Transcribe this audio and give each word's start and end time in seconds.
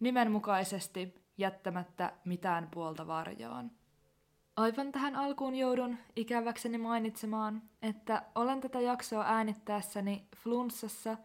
nimenmukaisesti 0.00 1.14
jättämättä 1.38 2.12
mitään 2.24 2.68
puolta 2.70 3.06
varjoon. 3.06 3.70
Aivan 4.56 4.92
tähän 4.92 5.16
alkuun 5.16 5.54
joudun 5.54 5.96
ikäväkseni 6.16 6.78
mainitsemaan, 6.78 7.62
että 7.82 8.22
olen 8.34 8.60
tätä 8.60 8.80
jaksoa 8.80 9.24
äänittäessäni 9.26 10.28
flunssassa, 10.36 11.16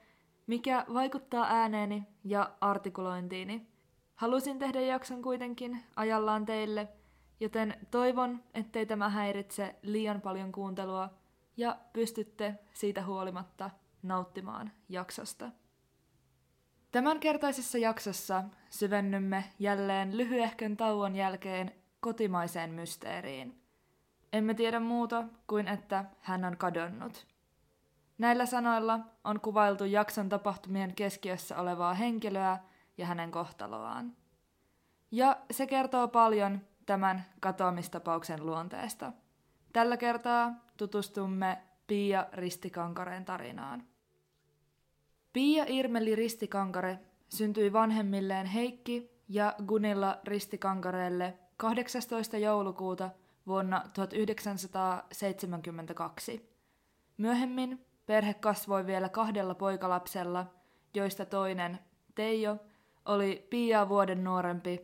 mikä 0.48 0.86
vaikuttaa 0.94 1.46
ääneeni 1.50 2.04
ja 2.24 2.54
artikulointiini. 2.62 3.68
Halusin 4.16 4.60
tehdä 4.60 4.82
jakson 4.82 5.22
kuitenkin 5.22 5.84
ajallaan 5.96 6.46
teille, 6.46 6.88
joten 7.40 7.88
toivon, 7.92 8.44
ettei 8.54 8.86
tämä 8.86 9.10
häiritse 9.10 9.76
liian 9.82 10.22
paljon 10.22 10.52
kuuntelua 10.52 11.10
ja 11.58 11.78
pystytte 11.94 12.60
siitä 12.74 13.06
huolimatta 13.06 13.70
nauttimaan 14.04 14.72
jaksosta. 14.90 15.52
Tämänkertaisessa 16.94 17.78
jaksossa 17.78 18.44
syvennymme 18.70 19.44
jälleen 19.60 20.18
lyhyehkön 20.18 20.78
tauon 20.78 21.16
jälkeen 21.16 21.72
kotimaiseen 22.00 22.70
mysteeriin. 22.70 23.62
Emme 24.34 24.54
tiedä 24.54 24.80
muuta 24.80 25.24
kuin 25.48 25.68
että 25.68 26.06
hän 26.20 26.46
on 26.46 26.58
kadonnut. 26.58 27.28
Näillä 28.18 28.46
sanoilla 28.46 29.00
on 29.24 29.40
kuvailtu 29.40 29.86
jakson 29.86 30.30
tapahtumien 30.30 30.96
keskiössä 30.96 31.58
olevaa 31.58 31.94
henkilöä 31.94 32.60
ja 32.98 33.06
hänen 33.06 33.32
kohtaloaan. 33.32 34.16
Ja 35.12 35.38
se 35.52 35.68
kertoo 35.68 36.08
paljon 36.08 36.62
tämän 36.86 37.26
katoamistapauksen 37.40 38.46
luonteesta. 38.46 39.14
Tällä 39.74 39.98
kertaa 39.98 40.54
tutustumme 40.78 41.58
Pia 41.88 42.28
Ristikankareen 42.34 43.26
tarinaan. 43.26 43.93
Pia 45.34 45.66
Irmeli 45.68 46.16
Ristikankare 46.16 47.00
syntyi 47.30 47.74
vanhemmilleen 47.74 48.46
Heikki 48.46 49.12
ja 49.30 49.56
Gunilla 49.68 50.20
Ristikankareelle 50.24 51.40
18. 51.58 52.38
joulukuuta 52.38 53.10
vuonna 53.48 53.84
1972. 53.94 56.54
Myöhemmin 57.18 57.86
perhe 58.06 58.34
kasvoi 58.34 58.86
vielä 58.86 59.10
kahdella 59.10 59.56
poikalapsella, 59.56 60.46
joista 60.94 61.26
toinen, 61.26 61.80
Teijo, 62.16 62.58
oli 63.06 63.48
Piaa 63.50 63.90
vuoden 63.90 64.24
nuorempi 64.24 64.82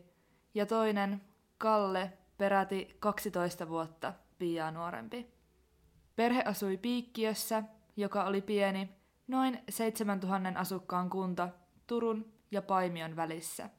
ja 0.54 0.66
toinen, 0.66 1.20
Kalle, 1.58 2.12
peräti 2.38 2.96
12 3.00 3.68
vuotta 3.68 4.12
Piaa 4.38 4.70
nuorempi. 4.70 5.26
Perhe 6.16 6.42
asui 6.42 6.76
Piikkiössä, 6.76 7.62
joka 7.96 8.24
oli 8.24 8.42
pieni 8.42 8.99
noin 9.30 9.58
7000 9.68 10.52
asukkaan 10.54 11.10
kunta 11.10 11.48
Turun 11.86 12.32
ja 12.50 12.62
Paimion 12.62 13.16
välissä. 13.16 13.70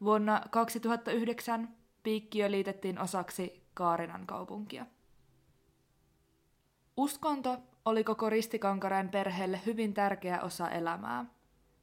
Vuonna 0.00 0.42
2009 0.50 1.76
Piikkiö 2.02 2.50
liitettiin 2.50 2.98
osaksi 2.98 3.66
Kaarinan 3.74 4.26
kaupunkia. 4.26 4.86
Uskonto 6.96 7.58
oli 7.84 8.04
koko 8.04 8.30
Ristikankareen 8.30 9.08
perheelle 9.08 9.60
hyvin 9.66 9.94
tärkeä 9.94 10.40
osa 10.40 10.70
elämää. 10.70 11.24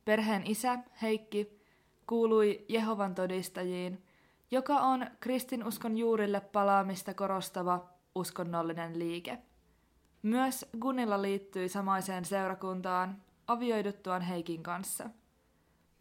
Perheen 0.06 0.48
isä, 0.48 0.80
Heikki, 1.02 1.62
kuului 2.08 2.66
Jehovan 2.70 3.16
todistajiin, 3.16 4.04
joka 4.52 4.80
on 4.80 5.08
kristinuskon 5.20 5.98
juurille 5.98 6.40
palaamista 6.40 7.14
korostava 7.14 7.90
uskonnollinen 8.16 9.00
liike– 9.00 9.38
myös 10.24 10.66
Gunilla 10.80 11.22
liittyi 11.22 11.70
samaiseen 11.70 12.26
seurakuntaan 12.26 13.22
avioiduttuaan 13.48 14.22
Heikin 14.22 14.64
kanssa. 14.64 15.10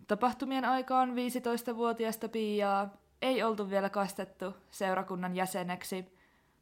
Tapahtumien 0.07 0.65
aikaan 0.65 1.11
15-vuotiaasta 1.11 2.29
Piaa 2.29 2.89
ei 3.23 3.43
oltu 3.43 3.71
vielä 3.71 3.91
kastettu 3.91 4.55
seurakunnan 4.71 5.37
jäseneksi, 5.37 6.17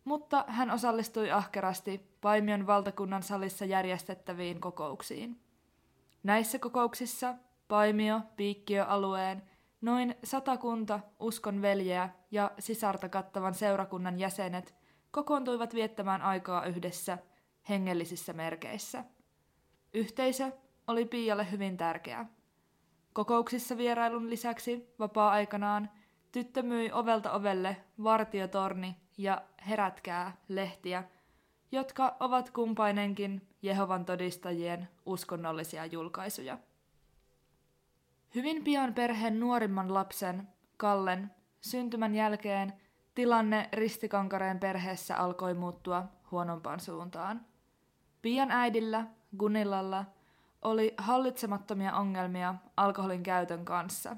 mutta 0.05 0.45
hän 0.49 0.71
osallistui 0.71 1.31
ahkerasti 1.31 2.11
Paimion 2.21 2.67
valtakunnan 2.67 3.23
salissa 3.23 3.65
järjestettäviin 3.65 4.61
kokouksiin. 4.61 5.41
Näissä 6.23 6.59
kokouksissa 6.59 7.35
Paimio, 7.69 8.21
Piikkiö-alueen 8.37 9.43
noin 9.81 10.15
satakunta 10.25 11.01
uskon 11.21 11.63
veljeä 11.63 12.11
ja 12.31 12.51
sisarta 12.59 13.09
kattavan 13.09 13.55
seurakunnan 13.55 14.19
jäsenet 14.19 14.75
kokoontuivat 15.11 15.75
viettämään 15.75 16.23
aikaa 16.23 16.65
yhdessä– 16.65 17.19
hengellisissä 17.69 18.33
merkeissä. 18.33 19.05
Yhteisö 19.95 20.53
oli 20.87 21.05
Pialle 21.05 21.51
hyvin 21.51 21.77
tärkeä. 21.77 22.27
Kokouksissa 23.13 23.77
vierailun 23.77 24.31
lisäksi 24.31 24.95
vapaa-aikanaan 24.99 25.91
tyttö 26.33 26.63
myi 26.63 26.93
ovelta 26.93 27.33
ovelle 27.33 27.77
vartiotorni 28.03 28.97
ja 29.19 29.43
herätkää 29.69 30.37
lehtiä, 30.49 31.05
jotka 31.73 32.17
ovat 32.21 32.51
kumpainenkin 32.51 33.49
Jehovan 33.63 34.05
todistajien 34.05 34.89
uskonnollisia 35.07 35.87
julkaisuja. 35.87 36.59
Hyvin 38.35 38.65
pian 38.65 38.95
perheen 38.95 39.41
nuorimman 39.41 39.95
lapsen, 39.95 40.49
Kallen, 40.77 41.31
syntymän 41.61 42.15
jälkeen 42.15 42.73
tilanne 43.15 43.69
Ristikankareen 43.73 44.61
perheessä 44.61 45.17
alkoi 45.17 45.55
muuttua 45.55 46.05
huonompaan 46.31 46.81
suuntaan. 46.81 47.47
Pian 48.25 48.51
äidillä, 48.51 49.07
Gunillalla, 49.39 50.05
oli 50.63 50.95
hallitsemattomia 50.99 51.97
ongelmia 51.97 52.55
alkoholin 52.77 53.23
käytön 53.23 53.65
kanssa. 53.65 54.17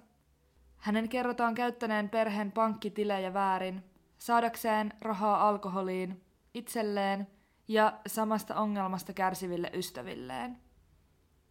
Hänen 0.76 1.08
kerrotaan 1.08 1.54
käyttäneen 1.54 2.08
perheen 2.08 2.52
pankkitilejä 2.52 3.34
väärin, 3.34 3.84
saadakseen 4.18 4.92
rahaa 5.00 5.48
alkoholiin, 5.48 6.24
itselleen 6.54 7.26
ja 7.68 8.00
samasta 8.06 8.54
ongelmasta 8.54 9.12
kärsiville 9.12 9.70
ystävilleen. 9.74 10.58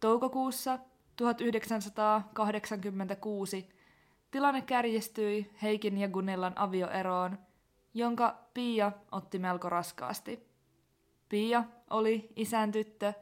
Toukokuussa 0.00 0.78
1986 1.16 3.68
tilanne 4.30 4.62
kärjistyi 4.62 5.50
Heikin 5.62 5.98
ja 5.98 6.08
Gunillan 6.08 6.58
avioeroon, 6.58 7.38
jonka 7.94 8.38
Pia 8.54 8.92
otti 9.12 9.38
melko 9.38 9.68
raskaasti. 9.68 10.55
Pia 11.28 11.64
oli 11.90 12.32
isän 12.36 12.72
tyttö, 12.72 13.12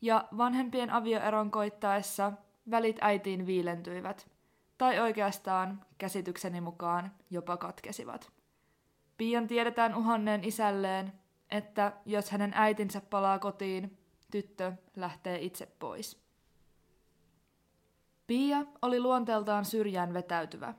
ja 0.00 0.28
vanhempien 0.36 0.90
avioeron 0.90 1.50
koittaessa 1.50 2.32
välit 2.70 2.96
äitiin 3.00 3.46
viilentyivät, 3.46 4.30
tai 4.78 4.98
oikeastaan 4.98 5.84
käsitykseni 5.98 6.60
mukaan 6.60 7.12
jopa 7.30 7.56
katkesivat. 7.56 8.32
Pian 9.16 9.46
tiedetään 9.46 9.94
uhanneen 9.94 10.44
isälleen, 10.44 11.12
että 11.50 11.92
jos 12.06 12.30
hänen 12.30 12.52
äitinsä 12.54 13.00
palaa 13.00 13.38
kotiin, 13.38 13.98
tyttö 14.30 14.72
lähtee 14.96 15.38
itse 15.38 15.66
pois. 15.66 16.22
Pia 18.26 18.64
oli 18.82 19.00
luonteeltaan 19.00 19.64
syrjään 19.64 20.14
vetäytyvä. 20.14 20.74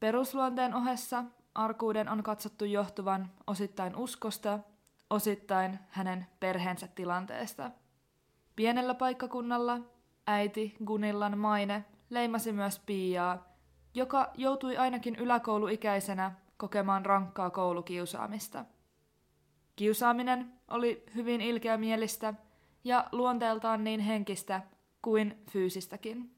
Perusluonteen 0.00 0.74
ohessa 0.74 1.24
arkuuden 1.54 2.08
on 2.08 2.22
katsottu 2.22 2.64
johtuvan 2.64 3.30
osittain 3.46 3.96
uskosta 3.96 4.58
osittain 5.10 5.78
hänen 5.88 6.26
perheensä 6.40 6.88
tilanteesta. 6.88 7.70
Pienellä 8.56 8.94
paikkakunnalla 8.94 9.80
äiti 10.26 10.76
Gunillan 10.84 11.38
maine 11.38 11.84
leimasi 12.10 12.52
myös 12.52 12.82
Piaa, 12.86 13.56
joka 13.94 14.30
joutui 14.34 14.76
ainakin 14.76 15.16
yläkouluikäisenä 15.16 16.32
kokemaan 16.56 17.06
rankkaa 17.06 17.50
koulukiusaamista. 17.50 18.64
Kiusaaminen 19.76 20.52
oli 20.68 21.04
hyvin 21.14 21.40
ilkeämielistä 21.40 22.34
ja 22.84 23.08
luonteeltaan 23.12 23.84
niin 23.84 24.00
henkistä 24.00 24.62
kuin 25.02 25.42
fyysistäkin. 25.50 26.34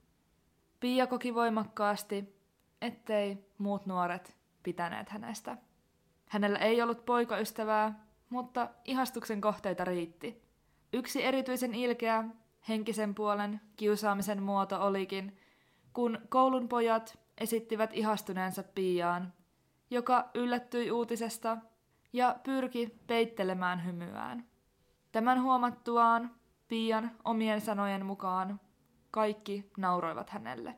Pia 0.81 1.06
koki 1.06 1.35
voimakkaasti, 1.35 2.37
ettei 2.82 3.49
muut 3.59 3.87
nuoret 3.87 4.37
pitäneet 4.62 5.09
hänestä. 5.09 5.56
Hänellä 6.29 6.59
ei 6.59 6.82
ollut 6.82 7.05
poikaystävää 7.05 8.07
mutta 8.31 8.69
ihastuksen 8.85 9.41
kohteita 9.41 9.85
riitti. 9.85 10.43
Yksi 10.93 11.25
erityisen 11.25 11.75
ilkeä, 11.75 12.25
henkisen 12.69 13.15
puolen 13.15 13.61
kiusaamisen 13.77 14.43
muoto 14.43 14.87
olikin, 14.87 15.37
kun 15.93 16.19
koulun 16.29 16.69
pojat 16.69 17.19
esittivät 17.39 17.91
ihastuneensa 17.93 18.63
Piaan, 18.63 19.33
joka 19.91 20.31
yllättyi 20.35 20.91
uutisesta 20.91 21.57
ja 22.13 22.37
pyrki 22.43 22.99
peittelemään 23.07 23.87
hymyään. 23.87 24.45
Tämän 25.13 25.43
huomattuaan 25.43 26.35
Pian 26.69 27.11
omien 27.25 27.61
sanojen 27.61 28.07
mukaan 28.07 28.61
kaikki 29.11 29.71
nauroivat 29.77 30.31
hänelle. 30.31 30.77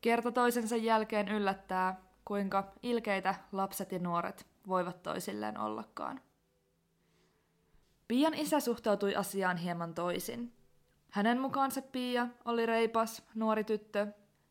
Kerta 0.00 0.32
toisensa 0.32 0.76
jälkeen 0.76 1.28
yllättää, 1.28 2.00
kuinka 2.24 2.72
ilkeitä 2.82 3.34
lapset 3.52 3.92
ja 3.92 3.98
nuoret 3.98 4.46
voivat 4.68 5.02
toisilleen 5.02 5.58
ollakaan. 5.58 6.20
Pian 8.08 8.34
isä 8.34 8.60
suhtautui 8.60 9.14
asiaan 9.14 9.56
hieman 9.56 9.94
toisin. 9.94 10.52
Hänen 11.10 11.40
mukaansa 11.40 11.82
Pia 11.82 12.26
oli 12.44 12.66
reipas, 12.66 13.22
nuori 13.34 13.64
tyttö, 13.64 14.06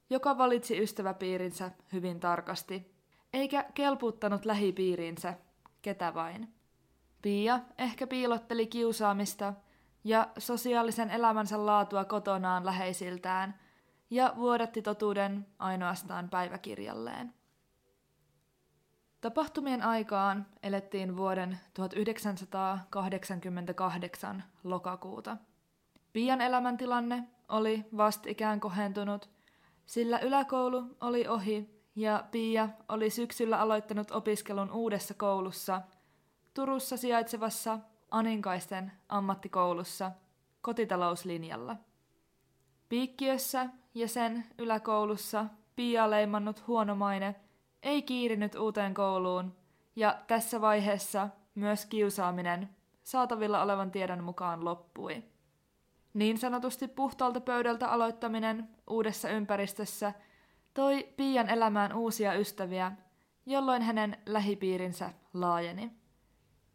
joka 0.10 0.38
valitsi 0.38 0.84
ystäväpiirinsä 0.84 1.72
hyvin 1.94 2.20
tarkasti, 2.20 2.96
eikä 3.34 3.66
kelpuuttanut 3.74 4.46
lähipiiriinsä, 4.46 5.34
ketä 5.82 6.14
vain. 6.14 6.54
Pia 7.22 7.60
ehkä 7.78 8.08
piilotteli 8.08 8.68
kiusaamista 8.68 9.54
ja 10.04 10.28
sosiaalisen 10.38 11.10
elämänsä 11.10 11.66
laatua 11.66 12.06
kotonaan 12.06 12.66
läheisiltään 12.66 13.60
ja 14.10 14.34
vuodatti 14.38 14.82
totuuden 14.82 15.48
ainoastaan 15.60 16.30
päiväkirjalleen. 16.30 17.34
Tapahtumien 19.26 19.84
aikaan 19.84 20.46
elettiin 20.64 21.18
vuoden 21.18 21.60
1988 21.74 24.44
lokakuuta. 24.64 25.38
Pian 26.14 26.42
elämäntilanne 26.42 27.28
oli 27.50 27.86
vastikään 27.98 28.60
kohentunut, 28.60 29.30
sillä 29.86 30.20
yläkoulu 30.20 30.84
oli 31.02 31.28
ohi 31.28 31.82
ja 31.96 32.24
Pia 32.32 32.70
oli 32.90 33.10
syksyllä 33.10 33.60
aloittanut 33.60 34.12
opiskelun 34.12 34.72
uudessa 34.72 35.14
koulussa, 35.14 35.82
Turussa 36.54 36.98
sijaitsevassa 36.98 37.80
Aninkaisten 38.12 38.92
ammattikoulussa 39.10 40.12
kotitalouslinjalla. 40.62 41.76
Piikkiössä 42.90 43.70
ja 43.94 44.08
sen 44.08 44.46
yläkoulussa 44.58 45.46
Pia 45.76 46.10
leimannut 46.10 46.68
huonomaine 46.68 47.36
ei 47.86 48.02
kiirinyt 48.02 48.56
uuteen 48.56 48.94
kouluun, 48.94 49.56
ja 49.96 50.18
tässä 50.28 50.62
vaiheessa 50.62 51.30
myös 51.56 51.86
kiusaaminen 51.86 52.70
saatavilla 53.04 53.62
olevan 53.62 53.92
tiedon 53.92 54.24
mukaan 54.24 54.66
loppui. 54.66 55.24
Niin 56.14 56.38
sanotusti 56.38 56.88
puhtaalta 56.88 57.42
pöydältä 57.42 57.88
aloittaminen 57.88 58.70
uudessa 58.88 59.30
ympäristössä 59.30 60.14
toi 60.74 61.14
Pian 61.18 61.50
elämään 61.50 61.94
uusia 61.94 62.34
ystäviä, 62.34 62.92
jolloin 63.46 63.82
hänen 63.82 64.18
lähipiirinsä 64.26 65.14
laajeni. 65.34 65.92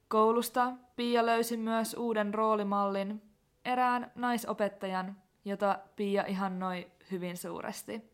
Koulusta 0.08 0.72
Pia 0.96 1.26
löysi 1.26 1.56
myös 1.56 1.94
uuden 1.94 2.34
roolimallin, 2.34 3.22
erään 3.64 4.12
naisopettajan, 4.14 5.16
jota 5.44 5.78
Pia 5.96 6.26
ihannoi 6.26 6.90
hyvin 7.10 7.36
suuresti. 7.36 8.10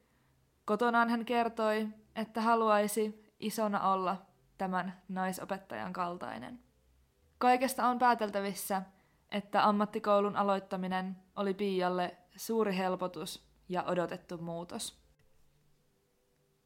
Kotonaan 0.65 1.09
hän 1.09 1.25
kertoi, 1.25 1.89
että 2.17 2.41
haluaisi 2.41 3.33
isona 3.41 3.93
olla 3.93 4.17
tämän 4.59 5.03
naisopettajan 5.09 5.93
kaltainen. 5.93 6.61
Kaikesta 7.39 7.87
on 7.87 7.99
pääteltävissä, 7.99 8.83
että 9.31 9.69
ammattikoulun 9.69 10.37
aloittaminen 10.37 11.17
oli 11.37 11.55
Pialle 11.55 12.17
suuri 12.37 12.77
helpotus 12.77 13.47
ja 13.69 13.83
odotettu 13.83 14.39
muutos. 14.39 15.07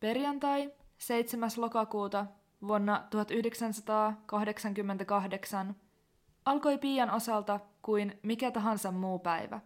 Perjantai 0.00 0.72
7. 0.98 1.50
lokakuuta 1.56 2.26
vuonna 2.66 3.06
1988 3.10 5.76
alkoi 6.44 6.78
Pian 6.78 7.10
osalta 7.10 7.60
kuin 7.82 8.18
mikä 8.22 8.50
tahansa 8.50 8.92
muu 8.92 9.18
päivä. 9.18 9.60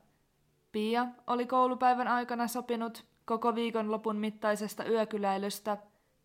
Pia 0.72 1.06
oli 1.26 1.46
koulupäivän 1.46 2.08
aikana 2.08 2.48
sopinut 2.48 3.04
koko 3.24 3.54
viikonlopun 3.54 4.16
mittaisesta 4.16 4.84
yökyläilystä 4.84 5.76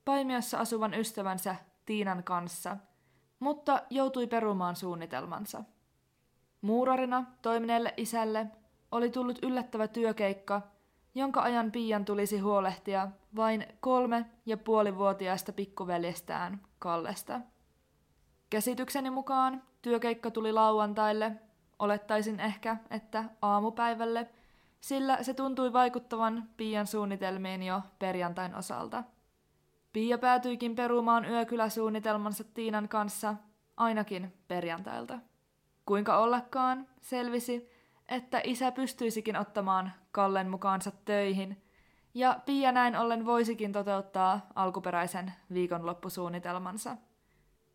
Paimiossa 0.06 0.60
asuvan 0.60 0.94
ystävänsä 0.94 1.56
Tiinan 1.86 2.24
kanssa, 2.24 2.78
mutta 3.40 3.82
joutui 3.90 4.28
perumaan 4.28 4.76
suunnitelmansa. 4.76 5.64
Muurarina 6.62 7.26
toimineelle 7.42 7.94
isälle 7.98 8.48
oli 8.92 9.10
tullut 9.10 9.40
yllättävä 9.44 9.88
työkeikka, 9.88 10.62
jonka 11.16 11.42
ajan 11.42 11.72
Pian 11.72 12.06
tulisi 12.06 12.40
huolehtia 12.40 13.08
vain 13.36 13.66
kolme 13.80 14.26
ja 14.46 14.58
puolivuotiaasta 14.58 15.54
pikkuveljestään 15.54 16.62
Kallesta. 16.80 17.42
Käsitykseni 18.50 19.10
mukaan 19.10 19.64
työkeikka 19.82 20.32
tuli 20.32 20.52
lauantaille, 20.52 21.32
olettaisin 21.80 22.40
ehkä, 22.40 22.78
että 22.90 23.24
aamupäivälle, 23.42 24.30
sillä 24.80 25.24
se 25.24 25.34
tuntui 25.34 25.74
vaikuttavan 25.74 26.50
Pian 26.58 26.88
suunnitelmiin 26.88 27.64
jo 27.64 27.82
perjantain 28.00 28.56
osalta. 28.56 29.04
Pia 29.94 30.18
päätyikin 30.18 30.76
perumaan 30.76 31.26
yökyläsuunnitelmansa 31.26 32.44
Tiinan 32.44 32.90
kanssa, 32.90 33.36
ainakin 33.78 34.34
perjantailta. 34.48 35.20
Kuinka 35.86 36.18
ollakaan, 36.18 36.88
selvisi, 37.02 37.70
että 38.08 38.42
isä 38.44 38.72
pystyisikin 38.72 39.38
ottamaan 39.38 39.92
Kallen 40.12 40.50
mukaansa 40.50 40.92
töihin, 41.06 41.64
ja 42.14 42.40
Pia 42.46 42.72
näin 42.72 42.96
ollen 42.96 43.26
voisikin 43.26 43.72
toteuttaa 43.72 44.48
alkuperäisen 44.56 45.34
viikonloppusuunnitelmansa. 45.54 46.98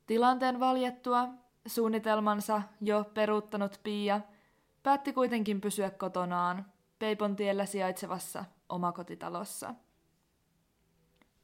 Tilanteen 0.06 0.60
valjettua 0.60 1.28
suunnitelmansa 1.66 2.62
jo 2.80 3.04
peruuttanut 3.14 3.80
Pia 3.82 4.20
päätti 4.82 5.12
kuitenkin 5.12 5.60
pysyä 5.60 5.90
kotonaan 5.90 6.73
Peipontiellä 6.98 7.66
sijaitsevassa 7.66 8.44
omakotitalossa. 8.68 9.74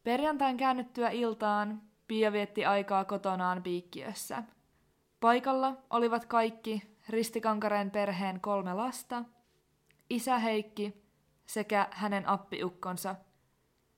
Perjantain 0.03 0.57
käännyttyä 0.57 1.11
iltaan 1.11 1.83
Pia 2.09 2.33
vietti 2.33 2.67
aikaa 2.67 3.05
kotonaan 3.05 3.63
piikkiössä. 3.63 4.43
Paikalla 5.21 5.77
olivat 5.91 6.25
kaikki 6.25 6.97
Ristikankareen 7.09 7.91
perheen 7.91 8.41
kolme 8.41 8.75
lasta, 8.75 9.25
isä 10.11 10.39
Heikki 10.39 11.05
sekä 11.47 11.89
hänen 11.91 12.29
appiukkonsa. 12.29 13.15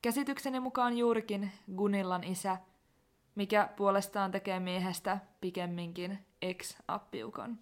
Käsitykseni 0.03 0.61
mukaan 0.61 0.99
juurikin 0.99 1.53
Gunillan 1.77 2.25
isä, 2.25 2.57
mikä 3.35 3.69
puolestaan 3.77 4.31
tekee 4.31 4.61
miehestä 4.61 5.19
pikemminkin 5.41 6.19
ex-appiukon. 6.43 7.59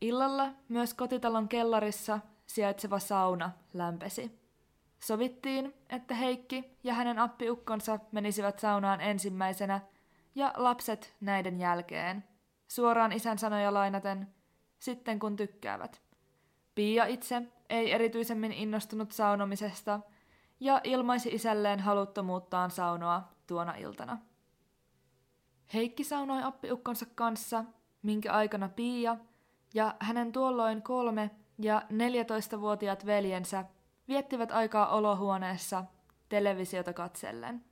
Illalla 0.00 0.48
myös 0.68 0.94
kotitalon 0.94 1.48
kellarissa 1.48 2.20
sijaitseva 2.48 2.98
sauna 2.98 3.50
lämpesi. 3.72 4.40
Sovittiin, 5.00 5.74
että 5.90 6.14
Heikki 6.14 6.76
ja 6.84 6.94
hänen 6.94 7.18
appiukkonsa 7.18 7.98
menisivät 8.12 8.58
saunaan 8.58 9.00
ensimmäisenä 9.00 9.80
ja 10.34 10.52
lapset 10.56 11.16
näiden 11.20 11.60
jälkeen, 11.60 12.24
suoraan 12.68 13.12
isän 13.12 13.38
sanoja 13.38 13.74
lainaten, 13.74 14.28
sitten 14.78 15.18
kun 15.18 15.36
tykkäävät. 15.36 16.02
Pia 16.74 17.06
itse 17.06 17.42
ei 17.68 17.92
erityisemmin 17.92 18.52
innostunut 18.52 19.12
saunomisesta 19.12 20.00
ja 20.60 20.80
ilmaisi 20.84 21.28
isälleen 21.28 21.80
haluttomuuttaan 21.80 22.70
saunoa 22.70 23.22
tuona 23.46 23.74
iltana. 23.74 24.18
Heikki 25.74 26.04
saunoi 26.04 26.42
appiukkonsa 26.42 27.06
kanssa, 27.14 27.64
minkä 28.02 28.32
aikana 28.32 28.68
Pia 28.68 29.16
ja 29.74 29.94
hänen 30.00 30.32
tuolloin 30.32 30.82
kolme- 30.82 31.30
ja 31.58 31.82
14-vuotiaat 31.90 33.06
veljensä 33.06 33.64
viettivät 34.08 34.52
aikaa 34.52 34.88
olohuoneessa 34.88 35.84
televisiota 36.28 36.92
katsellen. 36.92 37.64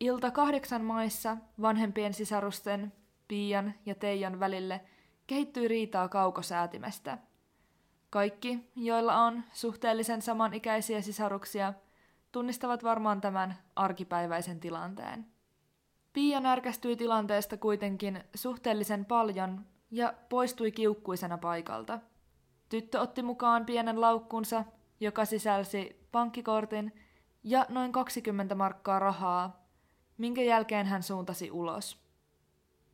Ilta 0.00 0.30
kahdeksan 0.30 0.84
maissa 0.84 1.36
vanhempien 1.60 2.14
sisarusten, 2.14 2.92
Pian 3.28 3.74
ja 3.86 3.94
Teijan 3.94 4.40
välille 4.40 4.80
kehittyi 5.26 5.68
riitaa 5.68 6.08
kaukosäätimestä. 6.08 7.18
Kaikki, 8.10 8.70
joilla 8.76 9.14
on 9.14 9.42
suhteellisen 9.52 10.22
samanikäisiä 10.22 11.00
sisaruksia, 11.00 11.74
tunnistavat 12.32 12.84
varmaan 12.84 13.20
tämän 13.20 13.58
arkipäiväisen 13.76 14.60
tilanteen. 14.60 15.26
Pia 16.12 16.40
närkästyi 16.40 16.96
tilanteesta 16.96 17.56
kuitenkin 17.56 18.24
suhteellisen 18.34 19.04
paljon 19.04 19.66
ja 19.90 20.14
poistui 20.28 20.72
kiukkuisena 20.72 21.38
paikalta. 21.38 22.00
Tyttö 22.74 23.00
otti 23.00 23.22
mukaan 23.22 23.66
pienen 23.66 24.00
laukkunsa 24.00 24.64
joka 25.00 25.24
sisälsi 25.24 26.06
pankkikortin 26.12 26.92
ja 27.44 27.66
noin 27.68 27.92
20 27.92 28.54
markkaa 28.54 28.98
rahaa, 28.98 29.66
minkä 30.18 30.42
jälkeen 30.42 30.86
hän 30.86 31.02
suuntasi 31.02 31.50
ulos. 31.50 31.98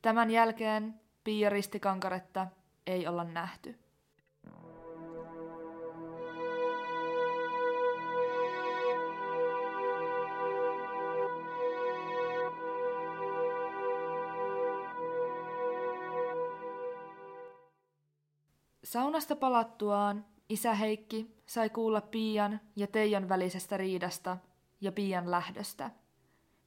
Tämän 0.03 0.31
jälkeen 0.31 1.01
Pia 1.25 1.51
Ristikankaretta 1.51 2.47
ei 2.87 3.07
olla 3.07 3.25
nähty. 3.25 3.79
Saunasta 18.91 19.37
palattuaan 19.37 20.25
isä 20.49 20.75
Heikki 20.75 21.37
sai 21.47 21.71
kuulla 21.71 22.01
Pian 22.01 22.61
ja 22.77 22.87
Teijon 22.87 23.29
välisestä 23.29 23.77
riidasta 23.77 24.37
ja 24.81 24.93
Pian 24.93 25.31
lähdöstä. 25.31 25.91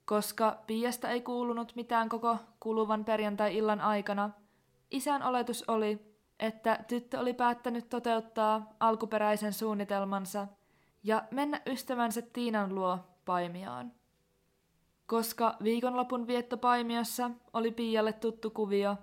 Koska 0.05 0.63
Piasta 0.67 1.09
ei 1.09 1.21
kuulunut 1.21 1.75
mitään 1.75 2.09
koko 2.09 2.37
kuluvan 2.59 3.05
perjantai-illan 3.05 3.81
aikana, 3.81 4.29
isän 4.91 5.23
oletus 5.23 5.63
oli, 5.67 6.15
että 6.39 6.83
tyttö 6.87 7.19
oli 7.19 7.33
päättänyt 7.33 7.89
toteuttaa 7.89 8.73
alkuperäisen 8.79 9.53
suunnitelmansa 9.53 10.47
ja 11.03 11.23
mennä 11.31 11.61
ystävänsä 11.67 12.21
Tiinan 12.21 12.75
luo 12.75 12.99
Paimioon. 13.25 13.91
Koska 15.05 15.55
viikonlopun 15.63 16.27
vietto 16.27 16.57
Paimiossa 16.57 17.31
oli 17.53 17.71
Pialle 17.71 18.13
tuttu 18.13 18.49
kuvio, 18.49 18.95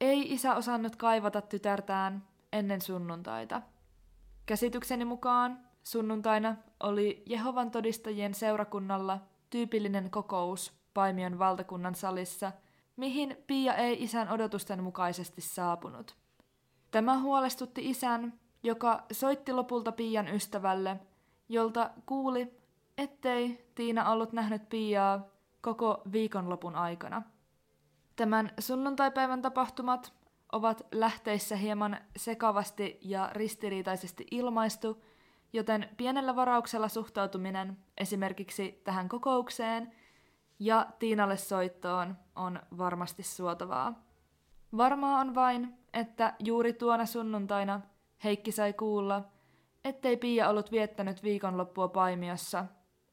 ei 0.00 0.32
isä 0.32 0.54
osannut 0.54 0.96
kaivata 0.96 1.40
tytärtään 1.40 2.29
ennen 2.52 2.80
sunnuntaita. 2.80 3.62
Käsitykseni 4.46 5.04
mukaan 5.04 5.58
sunnuntaina 5.84 6.56
oli 6.80 7.22
Jehovan 7.26 7.70
todistajien 7.70 8.34
seurakunnalla 8.34 9.20
tyypillinen 9.50 10.10
kokous 10.10 10.72
Paimion 10.94 11.38
valtakunnan 11.38 11.94
salissa, 11.94 12.52
mihin 12.96 13.36
Pia 13.46 13.74
ei 13.74 14.02
isän 14.02 14.28
odotusten 14.28 14.82
mukaisesti 14.82 15.40
saapunut. 15.40 16.16
Tämä 16.90 17.18
huolestutti 17.18 17.90
isän, 17.90 18.40
joka 18.62 19.02
soitti 19.12 19.52
lopulta 19.52 19.92
Pian 19.92 20.28
ystävälle, 20.28 21.00
jolta 21.48 21.90
kuuli, 22.06 22.56
ettei 22.98 23.70
Tiina 23.74 24.10
ollut 24.10 24.32
nähnyt 24.32 24.68
Piaa 24.68 25.26
koko 25.60 26.02
viikonlopun 26.12 26.76
aikana. 26.76 27.22
Tämän 28.16 28.50
sunnuntaipäivän 28.58 29.42
tapahtumat 29.42 30.12
ovat 30.52 30.86
lähteissä 30.92 31.56
hieman 31.56 31.98
sekavasti 32.16 32.98
ja 33.02 33.30
ristiriitaisesti 33.32 34.26
ilmaistu, 34.30 35.04
joten 35.52 35.88
pienellä 35.96 36.36
varauksella 36.36 36.88
suhtautuminen 36.88 37.76
esimerkiksi 37.98 38.80
tähän 38.84 39.08
kokoukseen 39.08 39.92
ja 40.58 40.86
Tiinalle 40.98 41.36
soittoon 41.36 42.16
on 42.36 42.60
varmasti 42.78 43.22
suotavaa. 43.22 44.02
Varmaa 44.76 45.20
on 45.20 45.34
vain, 45.34 45.78
että 45.92 46.34
juuri 46.38 46.72
tuona 46.72 47.06
sunnuntaina 47.06 47.80
Heikki 48.24 48.52
sai 48.52 48.72
kuulla, 48.72 49.22
ettei 49.84 50.16
Pia 50.16 50.48
ollut 50.48 50.72
viettänyt 50.72 51.22
viikonloppua 51.22 51.88
Paimiossa 51.88 52.64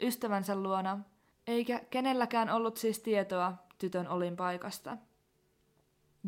ystävänsä 0.02 0.56
luona, 0.56 1.00
eikä 1.48 1.82
kenelläkään 1.90 2.50
ollut 2.50 2.78
siis 2.78 3.00
tietoa 3.00 3.54
tytön 3.78 4.08
olinpaikasta. 4.08 4.98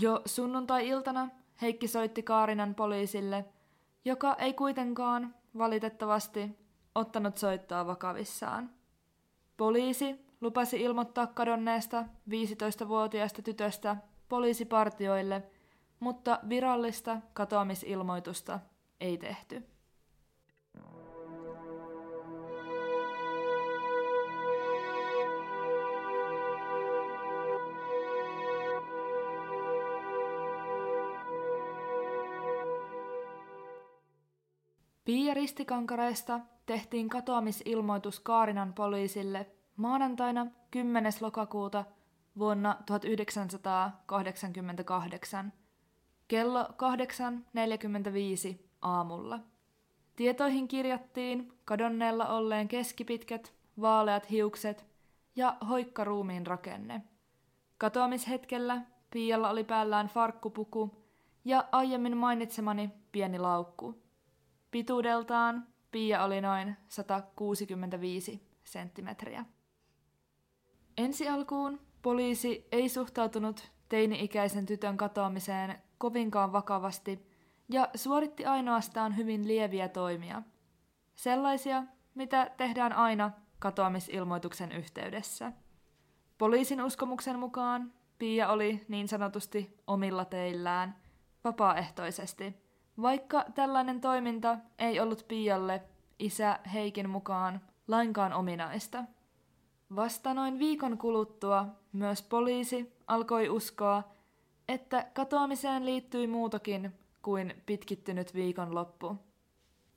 Jo 0.01 0.21
sunnuntai-iltana 0.25 1.29
Heikki 1.61 1.87
soitti 1.87 2.23
Kaarinan 2.23 2.75
poliisille, 2.75 3.45
joka 4.05 4.33
ei 4.33 4.53
kuitenkaan, 4.53 5.35
valitettavasti, 5.57 6.59
ottanut 6.95 7.37
soittoa 7.37 7.87
vakavissaan. 7.87 8.69
Poliisi 9.57 10.25
lupasi 10.41 10.81
ilmoittaa 10.81 11.27
kadonneesta 11.27 12.05
15-vuotiaasta 12.29 13.41
tytöstä 13.41 13.97
poliisipartioille, 14.29 15.43
mutta 15.99 16.39
virallista 16.49 17.17
katoamisilmoitusta 17.33 18.59
ei 18.99 19.17
tehty. 19.17 19.63
Pia 35.09 35.33
Ristikankareesta 35.33 36.39
tehtiin 36.65 37.09
katoamisilmoitus 37.09 38.19
Kaarinan 38.19 38.73
poliisille 38.73 39.47
maanantaina 39.75 40.47
10. 40.71 41.13
lokakuuta 41.21 41.85
vuonna 42.37 42.77
1988 42.85 45.53
kello 46.27 46.63
8.45 46.63 46.69
aamulla. 48.81 49.39
Tietoihin 50.15 50.67
kirjattiin 50.67 51.53
kadonneella 51.65 52.27
olleen 52.27 52.67
keskipitkät, 52.67 53.53
vaaleat 53.81 54.29
hiukset 54.29 54.85
ja 55.35 55.57
hoikka 55.69 56.03
ruumiin 56.03 56.47
rakenne. 56.47 57.01
Katoamishetkellä 57.77 58.81
Pialla 59.09 59.49
oli 59.49 59.63
päällään 59.63 60.07
farkkupuku 60.07 61.05
ja 61.45 61.63
aiemmin 61.71 62.17
mainitsemani 62.17 62.89
pieni 63.11 63.39
laukku. 63.39 64.08
Pituudeltaan 64.71 65.67
Pia 65.91 66.23
oli 66.23 66.41
noin 66.41 66.77
165 66.87 68.49
senttimetriä. 68.63 69.45
Ensi 70.97 71.29
alkuun 71.29 71.79
poliisi 72.01 72.67
ei 72.71 72.89
suhtautunut 72.89 73.71
teini-ikäisen 73.89 74.65
tytön 74.65 74.97
katoamiseen 74.97 75.79
kovinkaan 75.97 76.51
vakavasti 76.51 77.29
ja 77.69 77.89
suoritti 77.95 78.45
ainoastaan 78.45 79.17
hyvin 79.17 79.47
lieviä 79.47 79.89
toimia. 79.89 80.41
Sellaisia, 81.15 81.83
mitä 82.15 82.51
tehdään 82.57 82.93
aina 82.93 83.31
katoamisilmoituksen 83.59 84.71
yhteydessä. 84.71 85.51
Poliisin 86.37 86.81
uskomuksen 86.81 87.39
mukaan 87.39 87.93
Pia 88.19 88.49
oli 88.49 88.85
niin 88.87 89.07
sanotusti 89.07 89.77
omilla 89.87 90.25
teillään, 90.25 90.95
vapaaehtoisesti– 91.43 92.53
vaikka 93.01 93.45
tällainen 93.55 94.01
toiminta 94.01 94.57
ei 94.79 94.99
ollut 94.99 95.25
Pialle 95.27 95.81
isä 96.19 96.59
Heikin 96.73 97.09
mukaan 97.09 97.61
lainkaan 97.87 98.33
ominaista. 98.33 99.03
Vasta 99.95 100.33
noin 100.33 100.59
viikon 100.59 100.97
kuluttua 100.97 101.65
myös 101.93 102.21
poliisi 102.21 102.93
alkoi 103.07 103.49
uskoa, 103.49 104.03
että 104.67 105.07
katoamiseen 105.13 105.85
liittyi 105.85 106.27
muutakin 106.27 106.93
kuin 107.21 107.63
pitkittynyt 107.65 108.33
viikonloppu. 108.33 109.15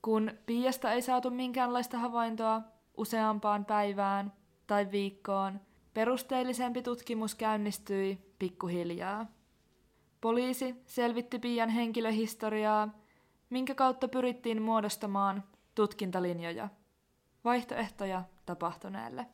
Kun 0.02 0.30
Piasta 0.46 0.92
ei 0.92 1.02
saatu 1.02 1.30
minkäänlaista 1.30 1.98
havaintoa 1.98 2.62
useampaan 2.96 3.64
päivään 3.64 4.32
tai 4.66 4.90
viikkoon, 4.90 5.60
perusteellisempi 5.94 6.82
tutkimus 6.82 7.34
käynnistyi 7.34 8.34
pikkuhiljaa. 8.38 9.26
Poliisi 10.22 10.82
selvitti 10.86 11.38
Pian 11.38 11.68
henkilöhistoriaa, 11.68 12.88
minkä 13.50 13.74
kautta 13.74 14.08
pyrittiin 14.08 14.62
muodostamaan 14.62 15.44
tutkintalinjoja, 15.74 16.68
vaihtoehtoja 17.44 18.22
tapahtuneelle. 18.46 19.26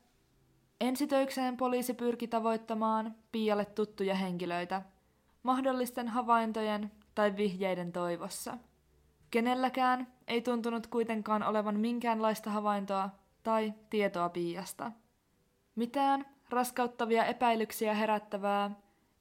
Ensitöikseen 0.80 1.57
poliisi 1.57 1.95
pyrki 1.95 2.28
tavoittamaan 2.28 3.14
Pialle 3.33 3.64
tuttuja 3.64 4.14
henkilöitä, 4.14 4.83
mahdollisten 5.42 6.09
havaintojen 6.09 6.90
tai 7.14 7.37
vihjeiden 7.37 7.92
toivossa. 7.92 8.59
Kenelläkään 9.30 10.12
ei 10.28 10.42
tuntunut 10.42 10.87
kuitenkaan 10.87 11.42
olevan 11.42 11.80
minkäänlaista 11.80 12.50
havaintoa 12.50 13.11
tai 13.42 13.73
tietoa 13.90 14.28
Piasta. 14.28 14.92
Mitään 15.75 16.26
raskauttavia 16.50 17.25
epäilyksiä 17.25 17.95
herättävää 17.95 18.71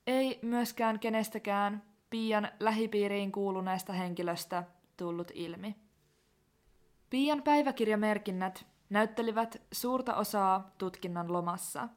ei 0.08 0.40
myöskään 0.42 1.00
kenestäkään 1.00 1.84
Pian 2.10 2.52
lähipiiriin 2.60 3.32
kuuluneesta 3.32 3.94
henkilöstä 3.94 4.64
tullut 4.98 5.32
ilmi. 5.34 5.76
Pian 7.10 7.44
päiväkirjamerkinnät 7.44 8.66
näyttelivät 8.90 9.62
suurta 9.72 10.16
osaa 10.16 10.72
tutkinnan 10.78 11.34
lomassa. 11.34 11.90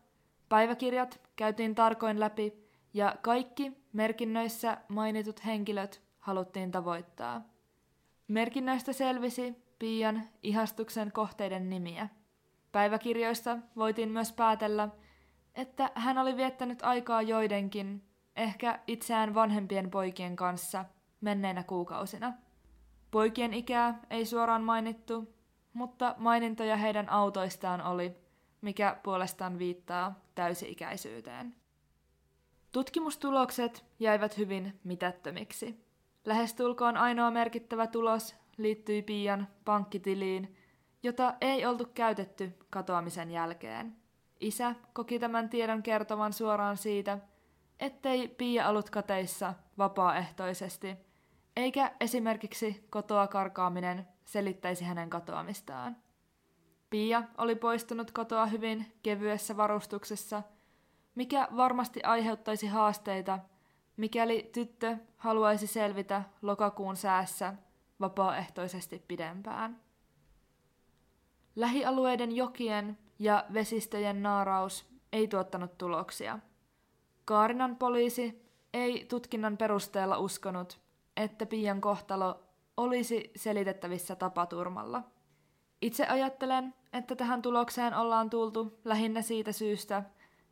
Päiväkirjat 0.48 1.20
käytiin 1.36 1.74
tarkoin 1.74 2.20
läpi 2.20 2.52
ja 2.94 3.16
kaikki 3.22 3.72
merkinnöissä 3.92 4.76
mainitut 4.88 5.44
henkilöt 5.44 6.02
haluttiin 6.18 6.70
tavoittaa. 6.70 7.42
Merkinnöistä 8.28 8.92
selvisi 8.92 9.54
Pian 9.78 10.22
ihastuksen 10.42 11.12
kohteiden 11.12 11.70
nimiä. 11.70 12.08
Päiväkirjoista 12.72 13.58
voitiin 13.76 14.10
myös 14.10 14.32
päätellä, 14.32 14.88
että 15.54 15.90
hän 15.95 16.19
oli 16.19 16.37
viettänyt 16.37 16.83
aikaa 16.83 17.23
joidenkin, 17.23 18.02
ehkä 18.37 18.78
itseään 18.87 19.35
vanhempien 19.35 19.90
poikien 19.90 20.37
kanssa, 20.37 20.85
menneinä 21.21 21.62
kuukausina. 21.62 22.33
Poikien 23.11 23.54
ikää 23.54 24.00
ei 24.11 24.26
suoraan 24.26 24.62
mainittu, 24.62 25.35
mutta 25.73 26.14
mainintoja 26.19 26.76
heidän 26.76 27.09
autoistaan 27.09 27.83
oli, 27.83 28.16
mikä 28.61 28.97
puolestaan 29.02 29.59
viittaa 29.59 30.21
täysi-ikäisyyteen. 30.35 31.54
Tutkimustulokset 32.73 33.85
jäivät 33.99 34.38
hyvin 34.38 34.80
mitättömiksi. 34.85 35.85
Lähestulkoon 36.25 36.97
ainoa 36.97 37.30
merkittävä 37.30 37.87
tulos 37.87 38.37
liittyi 38.57 39.02
Pian 39.02 39.49
pankkitiliin, 39.64 40.57
jota 41.02 41.35
ei 41.40 41.66
oltu 41.66 41.85
käytetty 41.95 42.52
katoamisen 42.71 43.30
jälkeen. 43.30 44.00
Isä 44.40 44.75
koki 44.92 45.18
tämän 45.18 45.49
tiedon 45.49 45.82
kertovan 45.82 46.32
suoraan 46.32 46.76
siitä, 46.76 47.18
ettei 47.80 48.28
Pia 48.28 48.68
ollut 48.68 48.90
kateissa 48.90 49.54
vapaaehtoisesti, 49.78 50.97
eikä 51.56 51.92
esimerkiksi 52.00 52.87
kotoa 52.90 53.26
karkaaminen 53.26 54.09
selittäisi 54.25 54.85
hänen 54.85 55.11
katoamistaan. 55.11 55.97
Pia 56.90 57.23
oli 57.38 57.54
poistunut 57.54 58.11
kotoa 58.11 58.47
hyvin 58.47 58.92
kevyessä 59.02 59.56
varustuksessa, 59.56 60.42
mikä 61.14 61.49
varmasti 61.56 62.02
aiheuttaisi 62.02 62.66
haasteita, 62.66 63.38
mikäli 63.97 64.50
tyttö 64.52 64.97
haluaisi 65.16 65.66
selvitä 65.66 66.23
lokakuun 66.42 66.97
säässä 66.97 67.54
vapaaehtoisesti 68.00 69.04
pidempään. 69.09 69.80
Lähialueiden 71.56 72.37
jokien 72.37 72.99
ja 73.20 73.44
vesistöjen 73.52 74.22
naaraus 74.22 74.86
ei 75.12 75.28
tuottanut 75.28 75.78
tuloksia. 75.78 76.38
Kaarinan 77.24 77.76
poliisi 77.76 78.50
ei 78.74 79.06
tutkinnan 79.08 79.56
perusteella 79.56 80.18
uskonut, 80.18 80.80
että 81.16 81.46
Pian 81.46 81.80
kohtalo 81.80 82.40
olisi 82.76 83.30
selitettävissä 83.36 84.16
tapaturmalla. 84.16 85.02
Itse 85.82 86.06
ajattelen, 86.06 86.74
että 86.92 87.16
tähän 87.16 87.42
tulokseen 87.42 87.94
ollaan 87.94 88.30
tultu 88.30 88.80
lähinnä 88.84 89.22
siitä 89.22 89.52
syystä, 89.52 90.02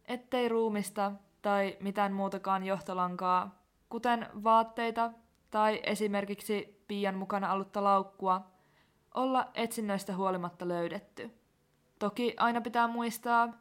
ettei 0.05 0.49
ruumista 0.49 1.13
tai 1.43 1.77
mitään 1.81 2.13
muutakaan 2.13 2.65
johtolankaa, 2.65 3.63
kuten 3.89 4.27
vaatteita 4.45 5.13
tai 5.51 5.81
esimerkiksi 5.83 6.85
Pian 6.89 7.15
mukana 7.15 7.53
ollutta 7.53 7.85
laukkua, 7.85 8.51
olla 9.15 9.51
etsinnöistä 9.55 10.17
huolimatta 10.17 10.69
löydetty. 10.69 11.31
Toki 11.99 12.35
aina 12.37 12.61
pitää 12.61 12.89
muistaa, 12.89 13.53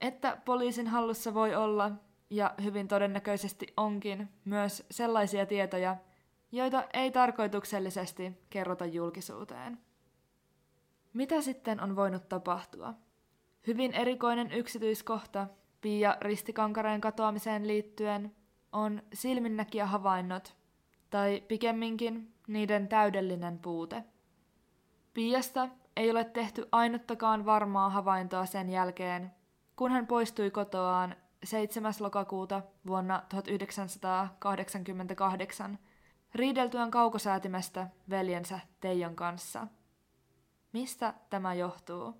että 0.00 0.38
poliisin 0.44 0.86
hallussa 0.86 1.34
voi 1.34 1.54
olla, 1.54 1.90
ja 2.30 2.54
hyvin 2.62 2.88
todennäköisesti 2.88 3.66
onkin, 3.76 4.28
myös 4.44 4.86
sellaisia 4.90 5.46
tietoja, 5.46 5.96
joita 6.52 6.84
ei 6.92 7.10
tarkoituksellisesti 7.10 8.32
kerrota 8.50 8.86
julkisuuteen. 8.86 9.78
Mitä 11.12 11.40
sitten 11.40 11.80
on 11.80 11.96
voinut 11.96 12.28
tapahtua? 12.28 12.94
Hyvin 13.66 13.94
erikoinen 13.94 14.52
yksityiskohta 14.52 15.46
Pia 15.80 16.16
Ristikankareen 16.20 17.00
katoamiseen 17.00 17.66
liittyen 17.66 18.36
on 18.72 19.02
silminnäkiä 19.12 19.86
havainnot, 19.86 20.56
tai 21.10 21.42
pikemminkin 21.48 22.34
niiden 22.48 22.88
täydellinen 22.88 23.58
puute. 23.58 24.04
Piasta 25.14 25.68
ei 25.96 26.10
ole 26.10 26.24
tehty 26.24 26.68
ainuttakaan 26.72 27.44
varmaa 27.44 27.90
havaintoa 27.90 28.46
sen 28.46 28.70
jälkeen, 28.70 29.32
kun 29.76 29.90
hän 29.90 30.06
poistui 30.06 30.50
kotoaan 30.50 31.16
7. 31.44 31.94
lokakuuta 32.00 32.62
vuonna 32.86 33.22
1988 33.28 35.78
riideltyään 36.34 36.90
kaukosäätimestä 36.90 37.86
veljensä 38.10 38.60
Teijon 38.80 39.16
kanssa. 39.16 39.66
Mistä 40.72 41.14
tämä 41.30 41.54
johtuu? 41.54 42.14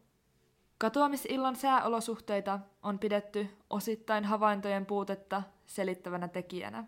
Katoamisillan 0.78 1.56
sääolosuhteita 1.56 2.60
on 2.82 2.98
pidetty 2.98 3.56
osittain 3.70 4.24
havaintojen 4.24 4.86
puutetta 4.86 5.42
selittävänä 5.66 6.28
tekijänä. 6.28 6.84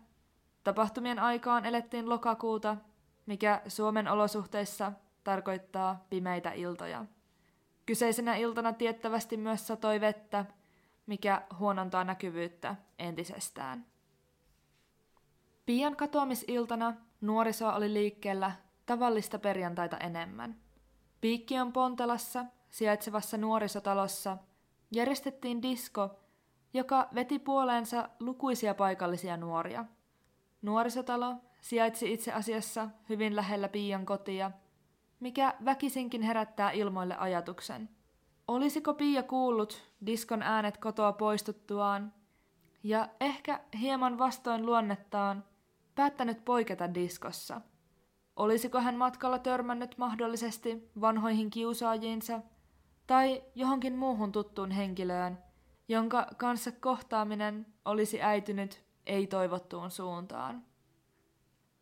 Tapahtumien 0.63 1.19
aikaan 1.19 1.65
elettiin 1.65 2.09
lokakuuta, 2.09 2.77
mikä 3.25 3.61
Suomen 3.67 4.07
olosuhteissa 4.07 4.91
tarkoittaa 5.29 6.05
pimeitä 6.09 6.51
iltoja. 6.51 7.05
Kyseisenä 7.85 8.35
iltana 8.35 8.73
tiettävästi 8.73 9.37
myös 9.37 9.67
satoi 9.67 10.01
vettä, 10.01 10.45
mikä 11.05 11.41
huonontaa 11.59 12.03
näkyvyyttä 12.03 12.75
entisestään. 12.99 13.85
Pian 15.65 15.95
katoamisiltana 15.95 16.93
nuorisoa 17.21 17.75
oli 17.75 17.93
liikkeellä 17.93 18.51
tavallista 18.85 19.39
perjantaita 19.39 19.97
enemmän. 19.97 20.55
Piikkion 21.21 21.73
Pontelassa 21.73 22.45
sijaitsevassa 22.69 23.37
nuorisotalossa 23.37 24.37
järjestettiin 24.91 25.61
disko, 25.61 26.19
joka 26.73 27.07
veti 27.15 27.39
puoleensa 27.39 28.09
lukuisia 28.19 28.73
paikallisia 28.75 29.37
nuoria. 29.37 29.85
Nuorisotalo 30.61 31.35
sijaitsi 31.61 32.13
itse 32.13 32.31
asiassa 32.31 32.89
hyvin 33.09 33.35
lähellä 33.35 33.67
Piian 33.67 34.05
kotia, 34.05 34.51
mikä 35.19 35.53
väkisinkin 35.65 36.21
herättää 36.21 36.71
ilmoille 36.71 37.17
ajatuksen. 37.17 37.89
Olisiko 38.47 38.93
Pia 38.93 39.23
kuullut 39.23 39.83
diskon 40.05 40.41
äänet 40.43 40.77
kotoa 40.77 41.13
poistuttuaan 41.13 42.13
ja 42.83 43.09
ehkä 43.19 43.59
hieman 43.79 44.17
vastoin 44.17 44.65
luonnettaan 44.65 45.43
päättänyt 45.95 46.45
poiketa 46.45 46.93
diskossa? 46.93 47.61
Olisiko 48.35 48.79
hän 48.79 48.95
matkalla 48.95 49.39
törmännyt 49.39 49.97
mahdollisesti 49.97 50.89
vanhoihin 51.01 51.49
kiusaajiinsa 51.49 52.41
tai 53.07 53.43
johonkin 53.55 53.95
muuhun 53.95 54.31
tuttuun 54.31 54.71
henkilöön, 54.71 55.37
jonka 55.87 56.27
kanssa 56.37 56.71
kohtaaminen 56.71 57.65
olisi 57.85 58.21
äitynyt 58.21 58.83
ei-toivottuun 59.05 59.91
suuntaan? 59.91 60.65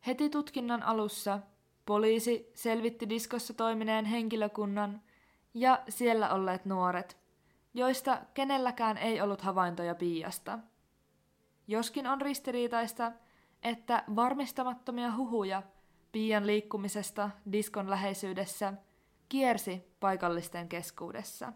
Heti 0.08 0.30
tutkinnan 0.30 0.84
alussa 0.84 1.40
poliisi 1.88 2.52
selvitti 2.54 3.10
diskossa 3.10 3.54
toimineen 3.54 4.06
henkilökunnan 4.06 5.02
ja 5.54 5.84
siellä 5.90 6.34
olleet 6.34 6.66
nuoret, 6.66 7.18
joista 7.74 8.22
kenelläkään 8.34 8.98
ei 8.98 9.22
ollut 9.22 9.42
havaintoja 9.42 9.96
Piasta. 9.96 10.60
Joskin 11.68 12.08
on 12.08 12.22
ristiriitaista, 12.22 13.12
että 13.64 14.04
varmistamattomia 14.16 15.16
huhuja 15.16 15.64
Pian 16.12 16.48
liikkumisesta 16.48 17.30
diskon 17.52 17.90
läheisyydessä 17.90 18.74
kiersi 19.30 19.96
paikallisten 20.00 20.70
keskuudessa. 20.70 21.54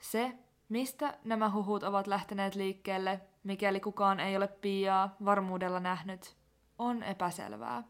Se, 0.00 0.32
mistä 0.68 1.18
nämä 1.24 1.50
huhut 1.50 1.82
ovat 1.82 2.06
lähteneet 2.06 2.54
liikkeelle, 2.54 3.20
mikäli 3.44 3.80
kukaan 3.80 4.20
ei 4.20 4.36
ole 4.36 4.48
Piaa 4.48 5.16
varmuudella 5.24 5.80
nähnyt, 5.80 6.36
on 6.78 7.02
epäselvää. 7.02 7.82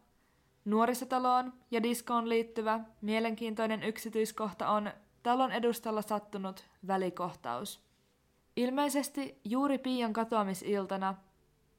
Nuorisotaloon 0.64 1.52
ja 1.70 1.82
diskoon 1.82 2.28
liittyvä 2.28 2.80
mielenkiintoinen 3.00 3.82
yksityiskohta 3.82 4.68
on 4.68 4.90
talon 5.22 5.52
edustalla 5.52 6.02
sattunut 6.02 6.64
välikohtaus. 6.86 7.80
Ilmeisesti 8.56 9.40
juuri 9.44 9.78
Pian 9.78 10.12
katoamisiltana 10.12 11.14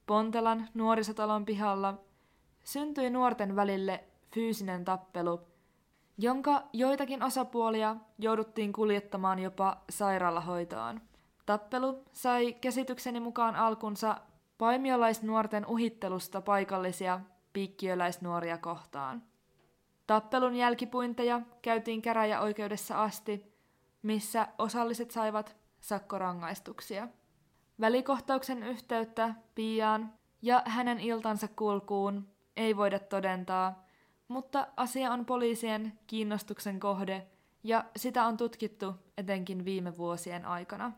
Pontelan 0.06 0.68
nuorisotalon 0.74 1.44
pihalla 1.44 1.98
syntyi 2.64 3.10
nuorten 3.10 3.56
välille 3.56 4.04
fyysinen 4.34 4.84
tappelu, 4.84 5.40
jonka 6.18 6.62
joitakin 6.72 7.22
osapuolia 7.22 7.96
jouduttiin 8.18 8.72
kuljettamaan 8.72 9.38
jopa 9.38 9.76
sairaalahoitoon. 9.90 11.00
Tappelu 11.46 12.04
sai 12.12 12.52
käsitykseni 12.52 13.20
mukaan 13.20 13.56
alkunsa 13.56 14.16
paimiolaisnuorten 14.58 15.66
uhittelusta 15.66 16.40
paikallisia 16.40 17.20
piikkiöläisnuoria 17.52 18.58
kohtaan. 18.58 19.22
Tappelun 20.06 20.56
jälkipuinteja 20.56 21.40
käytiin 21.62 22.02
käräjäoikeudessa 22.02 23.02
asti, 23.02 23.52
missä 24.02 24.48
osalliset 24.58 25.10
saivat 25.10 25.56
sakkorangaistuksia. 25.80 27.08
Välikohtauksen 27.80 28.62
yhteyttä 28.62 29.34
Piaan 29.54 30.12
ja 30.42 30.62
hänen 30.66 31.00
iltansa 31.00 31.48
kulkuun 31.48 32.28
ei 32.56 32.76
voida 32.76 32.98
todentaa, 32.98 33.86
mutta 34.28 34.66
asia 34.76 35.12
on 35.12 35.26
poliisien 35.26 35.98
kiinnostuksen 36.06 36.80
kohde 36.80 37.26
ja 37.64 37.84
sitä 37.96 38.26
on 38.26 38.36
tutkittu 38.36 38.94
etenkin 39.18 39.64
viime 39.64 39.96
vuosien 39.96 40.44
aikana. 40.44 40.92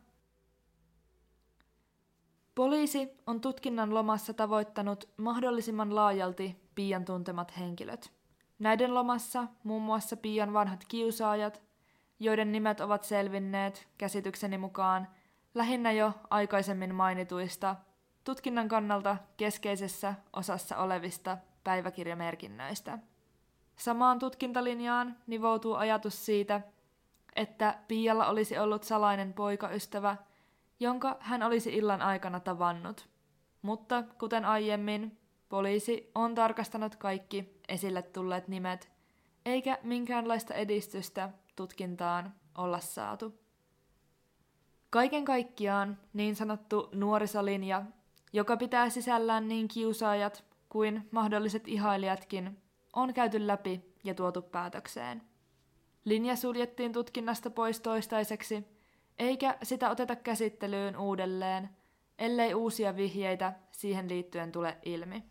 Poliisi 2.55 3.11
on 3.27 3.41
tutkinnan 3.41 3.95
lomassa 3.95 4.35
tavoittanut 4.35 5.09
mahdollisimman 5.17 5.95
laajalti 5.95 6.57
Pian 6.75 7.05
tuntemat 7.05 7.59
henkilöt. 7.59 8.13
Näiden 8.59 8.95
lomassa 8.95 9.47
muun 9.65 9.83
muassa 9.83 10.17
Pian 10.17 10.53
vanhat 10.53 10.85
kiusaajat, 10.89 11.63
joiden 12.21 12.53
nimet 12.53 12.81
ovat 12.81 13.05
selvinneet 13.05 13.89
käsitykseni 13.99 14.59
mukaan 14.59 15.09
lähinnä 15.55 15.93
jo 15.93 16.13
aikaisemmin 16.31 16.95
mainituista 16.95 17.77
tutkinnan 18.25 18.69
kannalta 18.69 19.17
keskeisessä 19.37 20.15
osassa 20.33 20.77
olevista 20.77 21.39
päiväkirjamerkinnöistä. 21.65 22.99
Samaan 23.77 24.19
tutkintalinjaan 24.19 25.17
nivoutuu 25.27 25.75
ajatus 25.75 26.27
siitä, 26.27 26.61
että 27.37 27.79
Pialla 27.89 28.27
olisi 28.27 28.59
ollut 28.59 28.85
salainen 28.85 29.33
poikaystävä, 29.33 30.17
jonka 30.85 31.17
hän 31.21 31.43
olisi 31.43 31.75
illan 31.75 32.03
aikana 32.03 32.41
tavannut. 32.41 33.09
Mutta 33.63 34.03
kuten 34.03 34.45
aiemmin, 34.45 35.19
poliisi 35.49 36.11
on 36.15 36.35
tarkastanut 36.35 36.97
kaikki 36.97 37.61
esille 37.69 38.03
tulleet 38.03 38.49
nimet, 38.49 38.91
eikä 39.45 39.79
minkäänlaista 39.83 40.55
edistystä 40.55 41.31
tutkintaan 41.57 42.35
olla 42.59 42.81
saatu. 42.81 43.35
Kaiken 44.91 45.25
kaikkiaan 45.25 45.99
niin 46.13 46.37
sanottu 46.37 46.89
nuorisolinja, 46.93 47.83
joka 48.33 48.57
pitää 48.57 48.91
sisällään 48.91 49.49
niin 49.49 49.69
kiusaajat 49.69 50.45
kuin 50.69 51.09
mahdolliset 51.11 51.69
ihailijatkin, 51.69 52.63
on 52.93 53.15
käyty 53.15 53.47
läpi 53.47 53.95
ja 54.05 54.15
tuotu 54.15 54.43
päätökseen. 54.43 55.23
Linja 56.05 56.37
suljettiin 56.37 56.93
tutkinnasta 56.93 57.51
pois 57.51 57.81
toistaiseksi, 57.81 58.74
eikä 59.19 59.59
sitä 59.63 59.91
oteta 59.91 60.17
käsittelyyn 60.17 60.97
uudelleen, 60.97 61.71
ellei 62.19 62.55
uusia 62.55 62.97
vihjeitä 62.97 63.53
siihen 63.71 64.09
liittyen 64.09 64.53
tule 64.53 64.79
ilmi. 64.85 65.25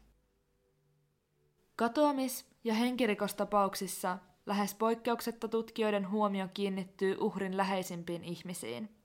Katoamis- 1.76 2.46
ja 2.63 2.74
henkirikostapauksissa 2.74 4.17
lähes 4.46 4.76
poikkeuksetta 4.76 5.48
tutkijoiden 5.48 6.12
huomio 6.12 6.48
kiinnittyy 6.54 7.17
uhrin 7.19 7.58
läheisimpiin 7.58 8.24
ihmisiin. 8.24 8.96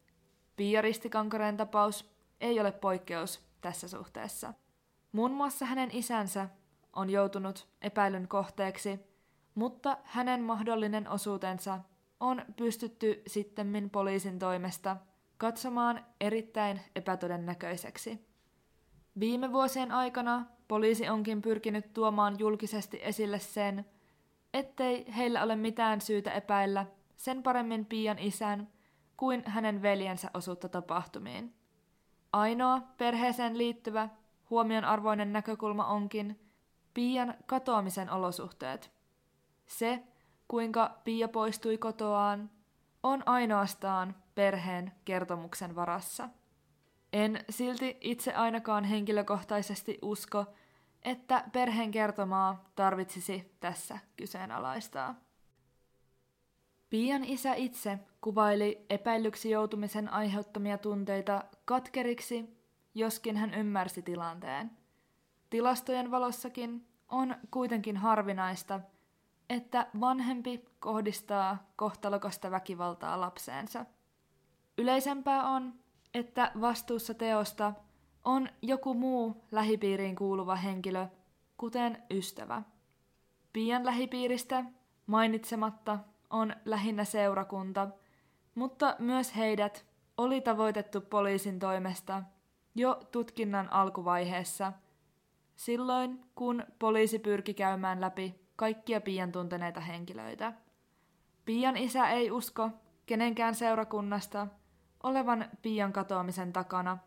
Pia 0.57 0.83
Ristikankareen 0.83 1.57
tapaus 1.57 2.11
ei 2.41 2.61
ole 2.61 2.73
poikkeus 2.73 3.41
tässä 3.61 3.89
suhteessa. 3.89 4.55
Muun 5.13 5.33
muassa 5.33 5.67
hänen 5.67 5.91
isänsä 5.93 6.49
on 6.93 7.11
joutunut 7.11 7.69
epäilyn 7.83 8.29
kohteeksi, 8.29 9.01
mutta 9.55 9.97
hänen 10.05 10.43
mahdollinen 10.43 11.09
osuutensa 11.09 11.79
on 12.21 12.43
pystytty 12.57 13.23
sittemmin 13.27 13.91
poliisin 13.91 14.39
toimesta 14.39 14.97
katsomaan 15.39 16.07
erittäin 16.21 16.81
epätodennäköiseksi. 16.97 18.29
Viime 19.21 19.53
vuosien 19.53 19.93
aikana 19.93 20.47
poliisi 20.69 21.09
onkin 21.09 21.43
pyrkinyt 21.43 21.93
tuomaan 21.93 22.39
julkisesti 22.39 23.01
esille 23.03 23.39
sen, 23.39 23.85
ettei 24.55 25.15
heillä 25.17 25.43
ole 25.43 25.57
mitään 25.57 26.01
syytä 26.01 26.33
epäillä 26.33 26.87
sen 27.17 27.43
paremmin 27.43 27.87
Pian 27.87 28.19
isän 28.19 28.69
kuin 29.17 29.43
hänen 29.47 29.83
veljensä 29.83 30.31
osuutta 30.35 30.69
tapahtumiin. 30.69 31.55
Ainoa 32.33 32.83
perheeseen 32.99 33.59
liittyvä 33.59 34.09
huomionarvoinen 34.51 35.33
näkökulma 35.33 35.87
onkin 35.87 36.41
Pian 36.95 37.35
katoamisen 37.47 38.11
olosuhteet. 38.11 38.91
Se, 39.67 40.03
kuinka 40.49 41.01
Pia 41.05 41.29
poistui 41.29 41.79
kotoaan, 41.79 42.51
on 43.03 43.23
ainoastaan 43.27 44.15
perheen 44.35 44.93
kertomuksen 45.05 45.75
varassa. 45.77 46.29
En 47.13 47.45
silti 47.51 47.97
itse 48.01 48.35
ainakaan 48.35 48.85
henkilökohtaisesti 48.85 49.99
usko, 50.03 50.47
että 51.03 51.45
perheen 51.53 51.91
kertomaa 51.91 52.65
tarvitsisi 52.75 53.57
tässä 53.61 53.99
kyseenalaistaa. 54.17 55.15
Pian 56.91 57.25
isä 57.25 57.55
itse 57.55 57.99
kuvaili 58.21 58.87
epäillyksi 58.91 59.51
joutumisen 59.51 60.13
aiheuttamia 60.13 60.79
tunteita 60.79 61.45
katkeriksi, 61.65 62.59
joskin 62.95 63.37
hän 63.37 63.55
ymmärsi 63.55 64.03
tilanteen. 64.03 64.71
Tilastojen 65.51 66.11
valossakin 66.11 66.87
on 67.09 67.37
kuitenkin 67.51 67.97
harvinaista, 67.97 68.81
että 69.51 69.87
vanhempi 70.01 70.65
kohdistaa 70.79 71.71
kohtalokasta 71.77 72.51
väkivaltaa 72.51 73.21
lapseensa. 73.21 73.87
Yleisempää 74.79 75.49
on, 75.49 75.75
että 76.15 76.53
vastuussa 76.61 77.15
teosta 77.15 77.73
on 78.25 78.49
joku 78.63 78.95
muu 78.95 79.45
lähipiiriin 79.51 80.17
kuuluva 80.17 80.55
henkilö, 80.57 81.07
kuten 81.57 82.03
ystävä. 82.11 82.63
Pian 83.53 83.85
lähipiiristä 83.85 84.65
mainitsematta 85.07 85.99
on 86.31 86.57
lähinnä 86.65 87.05
seurakunta, 87.05 87.89
mutta 88.55 88.97
myös 88.99 89.37
heidät 89.37 89.85
oli 90.17 90.41
tavoitettu 90.41 91.01
poliisin 91.01 91.59
toimesta 91.59 92.23
jo 92.75 93.01
tutkinnan 93.13 93.73
alkuvaiheessa, 93.73 94.73
silloin 95.57 96.25
kun 96.35 96.65
poliisi 96.79 97.19
pyrki 97.19 97.55
käymään 97.55 98.01
läpi 98.01 98.48
kaikkia 98.59 99.01
Pian 99.01 99.33
tunteneita 99.33 99.81
henkilöitä. 99.81 100.53
Pian 101.45 101.77
isä 101.77 102.09
ei 102.09 102.31
usko 102.31 102.71
kenenkään 103.07 103.55
seurakunnasta 103.55 104.47
olevan 105.03 105.49
Pian 105.63 105.93
katoamisen 105.93 106.53
takana, 106.53 106.99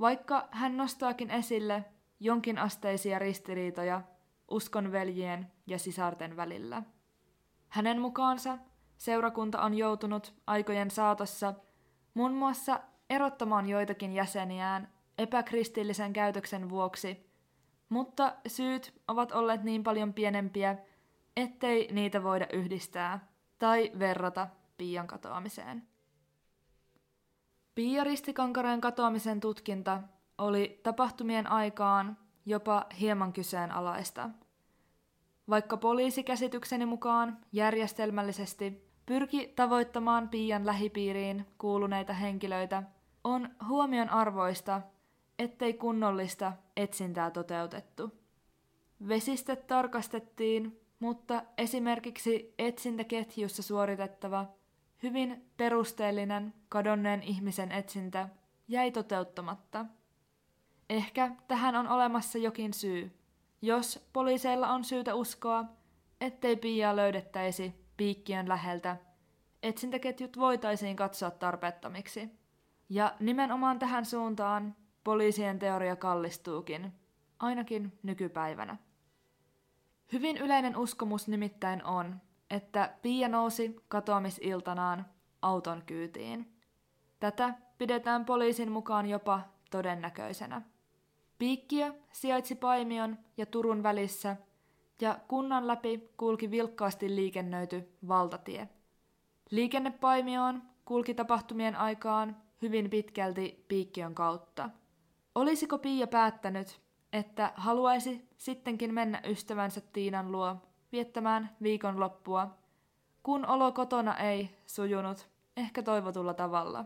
vaikka 0.00 0.48
hän 0.50 0.76
nostaakin 0.76 1.30
esille 1.30 1.84
jonkinasteisia 2.20 3.18
ristiriitoja 3.18 4.02
uskonveljien 4.50 5.52
ja 5.66 5.78
sisarten 5.78 6.36
välillä. 6.36 6.82
Hänen 7.68 8.00
mukaansa 8.00 8.58
seurakunta 8.96 9.62
on 9.62 9.74
joutunut 9.74 10.34
aikojen 10.46 10.90
saatossa 10.90 11.54
muun 12.14 12.32
muassa 12.32 12.80
erottamaan 13.10 13.68
joitakin 13.68 14.12
jäseniään 14.12 14.92
epäkristillisen 15.18 16.12
käytöksen 16.12 16.68
vuoksi, 16.68 17.30
mutta 17.88 18.34
syyt 18.46 19.00
ovat 19.08 19.32
olleet 19.32 19.62
niin 19.62 19.84
paljon 19.84 20.14
pienempiä, 20.14 20.76
ettei 21.38 21.88
niitä 21.92 22.22
voida 22.22 22.46
yhdistää 22.52 23.28
tai 23.58 23.92
verrata 23.98 24.48
Pian 24.76 25.06
katoamiseen. 25.06 25.82
Pia 27.74 28.04
Ristikankareen 28.04 28.80
katoamisen 28.80 29.40
tutkinta 29.40 30.02
oli 30.38 30.80
tapahtumien 30.82 31.46
aikaan 31.46 32.16
jopa 32.46 32.86
hieman 33.00 33.32
kyseenalaista. 33.32 34.30
Vaikka 35.48 35.76
poliisi 35.76 36.22
käsitykseni 36.22 36.86
mukaan 36.86 37.38
järjestelmällisesti 37.52 38.88
pyrki 39.06 39.52
tavoittamaan 39.56 40.28
Pian 40.28 40.66
lähipiiriin 40.66 41.46
kuuluneita 41.58 42.12
henkilöitä, 42.12 42.82
on 43.24 43.48
huomion 43.68 44.08
arvoista, 44.10 44.82
ettei 45.38 45.74
kunnollista 45.74 46.52
etsintää 46.76 47.30
toteutettu. 47.30 48.12
Vesistöt 49.08 49.66
tarkastettiin, 49.66 50.87
mutta 50.98 51.42
esimerkiksi 51.58 52.54
etsintäketjussa 52.58 53.62
suoritettava 53.62 54.46
hyvin 55.02 55.50
perusteellinen 55.56 56.54
kadonneen 56.68 57.22
ihmisen 57.22 57.72
etsintä 57.72 58.28
jäi 58.68 58.90
toteuttamatta. 58.90 59.84
Ehkä 60.90 61.30
tähän 61.48 61.76
on 61.76 61.88
olemassa 61.88 62.38
jokin 62.38 62.74
syy. 62.74 63.18
Jos 63.62 64.08
poliiseilla 64.12 64.68
on 64.68 64.84
syytä 64.84 65.14
uskoa, 65.14 65.64
ettei 66.20 66.56
Piaa 66.56 66.96
löydettäisi 66.96 67.74
piikkiön 67.96 68.48
läheltä, 68.48 68.96
etsintäketjut 69.62 70.38
voitaisiin 70.38 70.96
katsoa 70.96 71.30
tarpeettomiksi. 71.30 72.28
Ja 72.88 73.14
nimenomaan 73.20 73.78
tähän 73.78 74.04
suuntaan 74.04 74.76
poliisien 75.04 75.58
teoria 75.58 75.96
kallistuukin, 75.96 76.92
ainakin 77.38 77.98
nykypäivänä. 78.02 78.76
Hyvin 80.12 80.36
yleinen 80.36 80.76
uskomus 80.76 81.28
nimittäin 81.28 81.84
on, 81.84 82.20
että 82.50 82.94
Pia 83.02 83.28
nousi 83.28 83.76
katoamisiltanaan 83.88 85.06
auton 85.42 85.82
kyytiin. 85.86 86.52
Tätä 87.20 87.54
pidetään 87.78 88.24
poliisin 88.24 88.72
mukaan 88.72 89.06
jopa 89.06 89.40
todennäköisenä. 89.70 90.62
Piikkiö 91.38 91.94
sijaitsi 92.12 92.54
Paimion 92.54 93.18
ja 93.36 93.46
Turun 93.46 93.82
välissä 93.82 94.36
ja 95.00 95.18
kunnan 95.28 95.66
läpi 95.66 96.10
kulki 96.16 96.50
vilkkaasti 96.50 97.16
liikennöity 97.16 97.88
valtatie. 98.08 98.68
Liikenne 99.50 99.90
Paimioon 99.90 100.62
kulki 100.84 101.14
tapahtumien 101.14 101.76
aikaan 101.76 102.36
hyvin 102.62 102.90
pitkälti 102.90 103.64
Piikkiön 103.68 104.14
kautta. 104.14 104.70
Olisiko 105.34 105.78
Pia 105.78 106.06
päättänyt, 106.06 106.80
että 107.12 107.52
haluaisi 107.56 108.28
sittenkin 108.36 108.94
mennä 108.94 109.20
ystävänsä 109.24 109.80
Tiinan 109.80 110.32
luo 110.32 110.56
viettämään 110.92 111.56
viikonloppua, 111.62 112.56
kun 113.22 113.46
olo 113.46 113.72
kotona 113.72 114.16
ei 114.16 114.50
sujunut 114.66 115.28
ehkä 115.56 115.82
toivotulla 115.82 116.34
tavalla. 116.34 116.84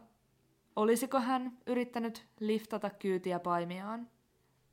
Olisiko 0.77 1.21
hän 1.21 1.59
yrittänyt 1.67 2.27
liftata 2.41 2.91
kyytiä 2.91 3.39
paimiaan? 3.39 4.09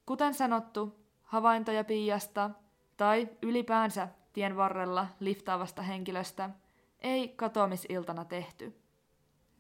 Kuten 0.06 0.34
sanottu, 0.34 1.00
havaintoja 1.24 1.84
Piasta 1.84 2.50
tai 2.98 3.30
ylipäänsä 3.42 4.08
tien 4.34 4.58
varrella 4.58 5.08
liftaavasta 5.20 5.82
henkilöstä 5.82 6.50
ei 7.02 7.28
katoamisiltana 7.28 8.26
tehty. 8.26 8.76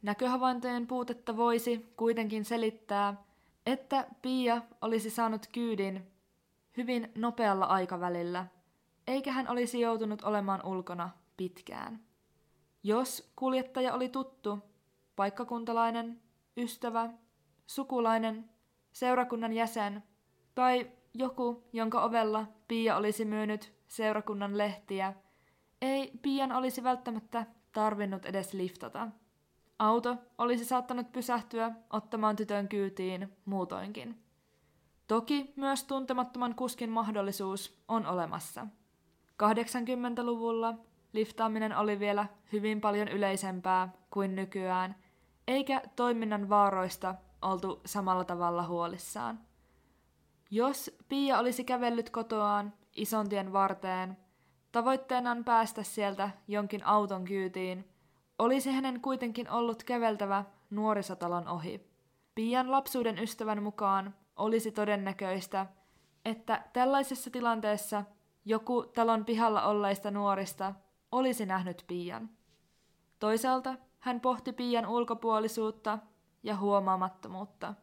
Näköhavaintojen 0.01 0.87
puutetta 0.87 1.37
voisi 1.37 1.93
kuitenkin 1.97 2.45
selittää, 2.45 3.23
että 3.65 4.07
Pia 4.21 4.61
olisi 4.81 5.09
saanut 5.09 5.47
kyydin 5.51 6.11
hyvin 6.77 7.11
nopealla 7.15 7.65
aikavälillä– 7.65 8.45
eikä 9.09 9.31
hän 9.31 9.49
olisi 9.49 9.79
joutunut 9.79 10.23
olemaan 10.23 10.65
ulkona 10.65 11.09
pitkään. 11.37 11.99
Jos 12.83 13.31
kuljettaja 13.35 13.93
oli 13.93 14.09
tuttu, 14.09 14.59
paikkakuntalainen, 15.15 16.21
ystävä, 16.57 17.09
sukulainen, 17.67 18.49
seurakunnan 18.91 19.53
jäsen 19.53 20.03
tai 20.55 20.91
joku, 21.13 21.63
jonka 21.73 22.03
ovella 22.03 22.45
Pia 22.67 22.97
olisi 22.97 23.25
myynyt 23.25 23.73
seurakunnan 23.87 24.57
lehtiä, 24.57 25.13
ei 25.81 26.11
Pian 26.21 26.51
olisi 26.51 26.83
välttämättä 26.83 27.45
tarvinnut 27.71 28.25
edes 28.25 28.53
liftata. 28.53 29.07
Auto 29.79 30.17
olisi 30.37 30.65
saattanut 30.65 31.11
pysähtyä 31.11 31.71
ottamaan 31.89 32.35
tytön 32.35 32.67
kyytiin 32.67 33.37
muutoinkin. 33.45 34.23
Toki 35.07 35.53
myös 35.55 35.83
tuntemattoman 35.83 36.55
kuskin 36.55 36.89
mahdollisuus 36.89 37.83
on 37.87 38.05
olemassa– 38.05 38.67
80-luvulla 39.43 40.73
liftaaminen 41.13 41.77
oli 41.77 41.99
vielä 41.99 42.25
hyvin 42.51 42.81
paljon 42.81 43.07
yleisempää 43.07 43.89
kuin 44.09 44.35
nykyään, 44.35 44.95
eikä 45.47 45.81
toiminnan 45.95 46.49
vaaroista 46.49 47.15
oltu 47.41 47.81
samalla 47.85 48.23
tavalla 48.23 48.63
huolissaan. 48.67 49.39
Jos 50.51 50.91
Pia 51.09 51.39
olisi 51.39 51.63
kävellyt 51.63 52.09
kotoaan 52.09 52.73
isontien 52.95 53.53
varteen, 53.53 54.17
tavoitteenaan 54.71 55.43
päästä 55.43 55.83
sieltä 55.83 56.29
jonkin 56.47 56.85
auton 56.85 57.25
kyytiin, 57.25 57.87
olisi 58.39 58.71
hänen 58.71 59.01
kuitenkin 59.01 59.49
ollut 59.49 59.83
käveltävä 59.83 60.45
nuorisotalon 60.69 61.47
ohi. 61.47 61.89
Pian 62.35 62.71
lapsuuden 62.71 63.19
ystävän 63.19 63.63
mukaan 63.63 64.15
olisi 64.35 64.71
todennäköistä, 64.71 65.65
että 66.25 66.63
tällaisessa 66.73 67.29
tilanteessa 67.29 68.03
joku 68.45 68.83
talon 68.95 69.25
pihalla 69.25 69.63
olleista 69.63 70.11
nuorista 70.11 70.73
olisi 71.11 71.45
nähnyt 71.45 71.83
Pian. 71.87 72.29
Toisaalta 73.19 73.75
hän 73.99 74.21
pohti 74.21 74.53
Pian 74.53 74.87
ulkopuolisuutta 74.87 75.99
ja 76.43 76.55
huomaamattomuutta. 76.57 77.73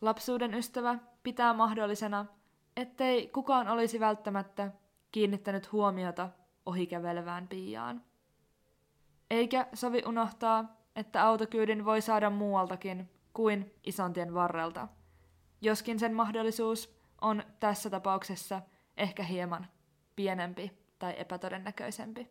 Lapsuuden 0.00 0.54
ystävä 0.54 0.98
pitää 1.22 1.54
mahdollisena, 1.54 2.26
ettei 2.76 3.28
kukaan 3.28 3.68
olisi 3.68 4.00
välttämättä 4.00 4.72
kiinnittänyt 5.12 5.72
huomiota 5.72 6.28
ohikävelevään 6.66 7.48
Piaan. 7.48 8.09
Eikä 9.30 9.66
sovi 9.74 10.02
unohtaa, 10.06 10.76
että 10.96 11.24
autokyydin 11.24 11.84
voi 11.84 12.00
saada 12.00 12.30
muualtakin 12.30 13.10
kuin 13.32 13.74
isontien 13.84 14.34
varrelta, 14.34 14.88
joskin 15.60 15.98
sen 15.98 16.14
mahdollisuus 16.14 16.94
on 17.20 17.42
tässä 17.60 17.90
tapauksessa 17.90 18.62
ehkä 18.96 19.22
hieman 19.22 19.66
pienempi 20.16 20.72
tai 20.98 21.14
epätodennäköisempi. 21.18 22.28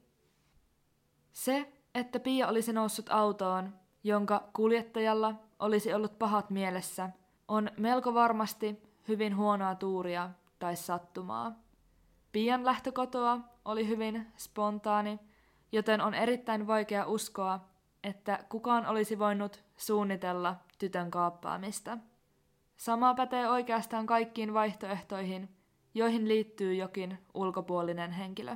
Se, 1.32 1.74
että 1.96 2.20
Pia 2.20 2.48
olisi 2.48 2.74
noussut 2.74 3.10
autoon, 3.10 3.74
jonka 4.04 4.50
kuljettajalla 4.54 5.36
olisi 5.60 5.94
ollut 5.94 6.20
pahat 6.20 6.50
mielessä, 6.50 7.10
on 7.48 7.72
melko 7.78 8.14
varmasti 8.14 8.84
hyvin 9.08 9.36
huonoa 9.36 9.76
tuuria 9.76 10.30
tai 10.60 10.76
sattumaa. 10.76 11.60
Pian 12.32 12.66
lähtökotoa 12.66 13.40
oli 13.66 13.88
hyvin 13.88 14.28
spontaani, 14.38 15.20
joten 15.72 16.02
on 16.02 16.14
erittäin 16.14 16.68
vaikea 16.68 17.06
uskoa, 17.06 17.60
että 18.04 18.46
kukaan 18.50 18.86
olisi 18.86 19.20
voinut 19.20 19.64
suunnitella 19.78 20.56
tytön 20.78 21.12
kaappaamista. 21.12 21.98
Sama 22.78 23.14
pätee 23.14 23.50
oikeastaan 23.50 24.06
kaikkiin 24.06 24.54
vaihtoehtoihin, 24.54 25.50
joihin 25.94 26.28
liittyy 26.28 26.74
jokin 26.74 27.20
ulkopuolinen 27.34 28.12
henkilö. 28.12 28.56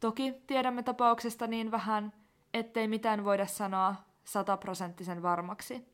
Toki 0.00 0.34
tiedämme 0.46 0.82
tapauksesta 0.82 1.46
niin 1.46 1.70
vähän, 1.70 2.12
ettei 2.54 2.88
mitään 2.88 3.24
voida 3.24 3.46
sanoa 3.46 3.94
sataprosenttisen 4.24 5.22
varmaksi. 5.22 5.88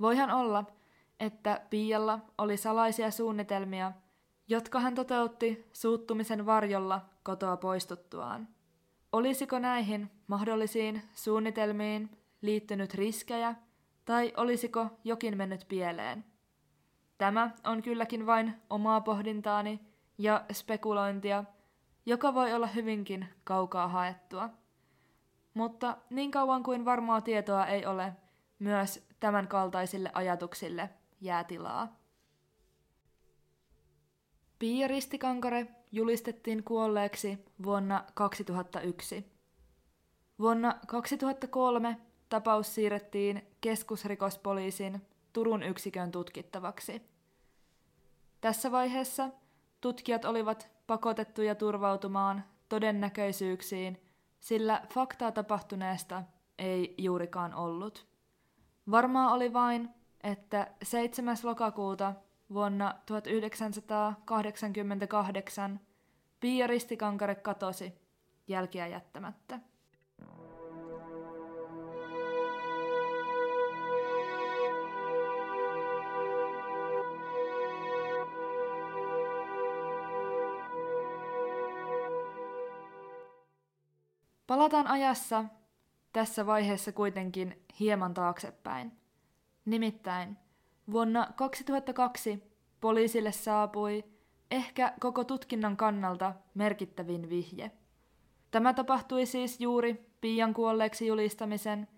Voihan 0.00 0.30
olla, 0.30 0.64
että 1.20 1.60
Pialla 1.70 2.18
oli 2.38 2.56
salaisia 2.56 3.10
suunnitelmia, 3.10 3.92
jotka 4.48 4.80
hän 4.80 4.94
toteutti 4.94 5.68
suuttumisen 5.72 6.46
varjolla 6.46 7.00
kotoa 7.22 7.56
poistuttuaan. 7.56 8.55
Olisiko 9.12 9.58
näihin 9.58 10.10
mahdollisiin 10.26 11.02
suunnitelmiin 11.14 12.18
liittynyt 12.42 12.94
riskejä, 12.94 13.54
tai 14.04 14.32
olisiko 14.36 14.86
jokin 15.04 15.36
mennyt 15.36 15.64
pieleen? 15.68 16.24
Tämä 17.18 17.50
on 17.64 17.82
kylläkin 17.82 18.26
vain 18.26 18.54
omaa 18.70 19.00
pohdintaani 19.00 19.80
ja 20.18 20.44
spekulointia, 20.52 21.44
joka 22.06 22.34
voi 22.34 22.52
olla 22.52 22.66
hyvinkin 22.66 23.26
kaukaa 23.44 23.88
haettua. 23.88 24.50
Mutta 25.54 25.96
niin 26.10 26.30
kauan 26.30 26.62
kuin 26.62 26.84
varmaa 26.84 27.20
tietoa 27.20 27.66
ei 27.66 27.86
ole, 27.86 28.12
myös 28.58 29.06
tämän 29.20 29.48
kaltaisille 29.48 30.10
ajatuksille 30.14 30.90
jää 31.20 31.44
tilaa. 31.44 31.96
Pia 34.58 34.88
Ristikankare 34.88 35.66
julistettiin 35.96 36.64
kuolleeksi 36.64 37.38
vuonna 37.64 38.04
2001. 38.14 39.32
Vuonna 40.38 40.78
2003 40.86 41.96
tapaus 42.28 42.74
siirrettiin 42.74 43.42
keskusrikospoliisin 43.60 45.02
Turun 45.32 45.62
yksikön 45.62 46.12
tutkittavaksi. 46.12 47.02
Tässä 48.40 48.72
vaiheessa 48.72 49.30
tutkijat 49.80 50.24
olivat 50.24 50.70
pakotettuja 50.86 51.54
turvautumaan 51.54 52.44
todennäköisyyksiin, 52.68 54.00
sillä 54.40 54.82
faktaa 54.94 55.32
tapahtuneesta 55.32 56.22
ei 56.58 56.94
juurikaan 56.98 57.54
ollut. 57.54 58.06
Varmaa 58.90 59.32
oli 59.32 59.52
vain, 59.52 59.88
että 60.22 60.70
7. 60.82 61.36
lokakuuta 61.42 62.14
vuonna 62.52 62.94
1988 63.06 65.80
Pia 66.46 66.66
Ristikankare 66.66 67.34
katosi 67.34 67.92
jälkiä 68.48 68.86
jättämättä. 68.86 69.60
Palataan 84.46 84.86
ajassa 84.86 85.44
tässä 86.12 86.46
vaiheessa 86.46 86.92
kuitenkin 86.92 87.62
hieman 87.80 88.14
taaksepäin. 88.14 88.92
Nimittäin 89.64 90.36
vuonna 90.92 91.32
2002 91.36 92.42
poliisille 92.80 93.32
saapui 93.32 94.15
ehkä 94.50 94.92
koko 95.00 95.24
tutkinnan 95.24 95.76
kannalta 95.76 96.34
merkittävin 96.54 97.30
vihje. 97.30 97.70
Tämä 98.50 98.74
tapahtui 98.74 99.26
siis 99.26 99.60
juuri 99.60 100.10
Pian 100.20 100.54
kuolleeksi 100.54 101.06
julistamisen 101.06 101.88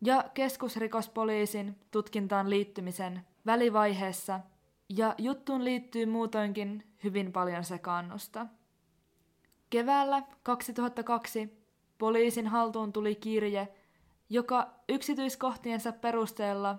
ja 0.00 0.24
keskusrikospoliisin 0.34 1.76
tutkintaan 1.90 2.50
liittymisen 2.50 3.20
välivaiheessa, 3.46 4.40
ja 4.88 5.14
juttuun 5.18 5.64
liittyy 5.64 6.06
muutoinkin 6.06 6.84
hyvin 7.04 7.32
paljon 7.32 7.64
sekaannusta. 7.64 8.46
Keväällä 9.70 10.22
2002 10.42 11.64
Poliisin 11.98 12.46
haltuun 12.46 12.92
tuli 12.92 13.14
kirje, 13.14 13.68
joka 14.30 14.74
yksityiskohtiensa 14.88 15.92
perusteella 15.92 16.78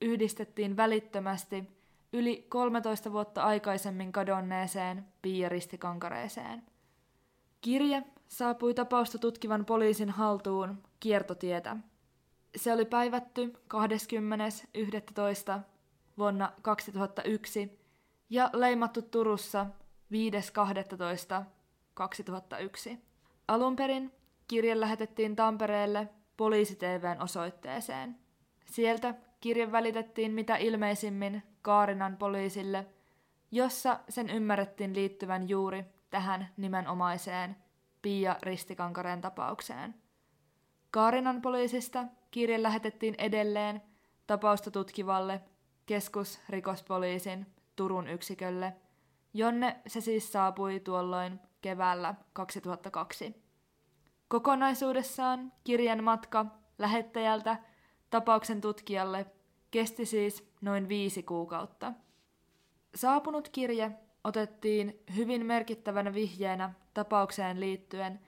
yhdistettiin 0.00 0.76
välittömästi 0.76 1.75
yli 2.16 2.46
13 2.48 3.12
vuotta 3.12 3.42
aikaisemmin 3.42 4.12
kadonneeseen 4.12 5.06
Pia 5.22 5.48
Ristikankareeseen. 5.48 6.62
Kirje 7.60 8.02
saapui 8.28 8.74
tapausta 8.74 9.18
tutkivan 9.18 9.64
poliisin 9.64 10.10
haltuun 10.10 10.82
kiertotietä. 11.00 11.76
Se 12.56 12.72
oli 12.72 12.84
päivätty 12.84 13.52
20.11. 13.74 15.60
vuonna 16.18 16.52
2001 16.62 17.78
ja 18.30 18.50
leimattu 18.52 19.02
Turussa 19.02 19.66
5.12.2001. 20.12 22.98
Alun 23.48 23.76
perin 23.76 24.12
Kirje 24.48 24.80
lähetettiin 24.80 25.36
Tampereelle 25.36 26.08
poliisiteiveen 26.36 27.22
osoitteeseen. 27.22 28.18
Sieltä 28.66 29.14
kirje 29.40 29.72
välitettiin 29.72 30.32
mitä 30.32 30.56
ilmeisimmin 30.56 31.42
Kaarinan 31.62 32.16
poliisille, 32.16 32.86
jossa 33.50 34.00
sen 34.08 34.30
ymmärrettiin 34.30 34.94
liittyvän 34.94 35.48
juuri 35.48 35.84
tähän 36.10 36.48
nimenomaiseen 36.56 37.56
Pia 38.02 38.36
Ristikankaren 38.42 39.20
tapaukseen. 39.20 39.94
Kaarinan 40.90 41.42
poliisista 41.42 42.04
kirje 42.30 42.62
lähetettiin 42.62 43.14
edelleen 43.18 43.82
tapausta 44.26 44.70
tutkivalle 44.70 45.40
keskusrikospoliisin 45.86 47.46
Turun 47.76 48.08
yksikölle, 48.08 48.76
jonne 49.34 49.76
se 49.86 50.00
siis 50.00 50.32
saapui 50.32 50.80
tuolloin 50.80 51.40
keväällä 51.60 52.14
2002. 52.32 53.42
Kokonaisuudessaan 54.28 55.52
kirjan 55.64 56.04
matka 56.04 56.46
lähettäjältä 56.78 57.56
tapauksen 58.16 58.60
tutkijalle 58.60 59.26
kesti 59.70 60.06
siis 60.06 60.48
noin 60.60 60.88
viisi 60.88 61.22
kuukautta. 61.22 61.92
Saapunut 62.94 63.48
kirje 63.48 63.90
otettiin 64.24 65.02
hyvin 65.16 65.46
merkittävänä 65.46 66.14
vihjeenä 66.14 66.74
tapaukseen 66.94 67.60
liittyen, 67.60 68.20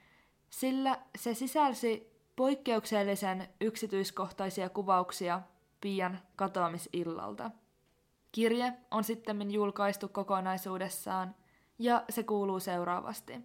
sillä 0.51 0.98
se 1.18 1.35
sisälsi 1.35 2.12
poikkeuksellisen 2.37 3.48
yksityiskohtaisia 3.61 4.68
kuvauksia 4.68 5.40
Pian 5.81 6.18
katoamisillalta. 6.37 7.51
Kirje 8.33 8.72
on 8.90 9.05
sitten 9.05 9.51
julkaistu 9.51 10.09
kokonaisuudessaan 10.09 11.35
ja 11.79 12.05
se 12.11 12.22
kuuluu 12.22 12.61
seuraavasti. 12.61 13.40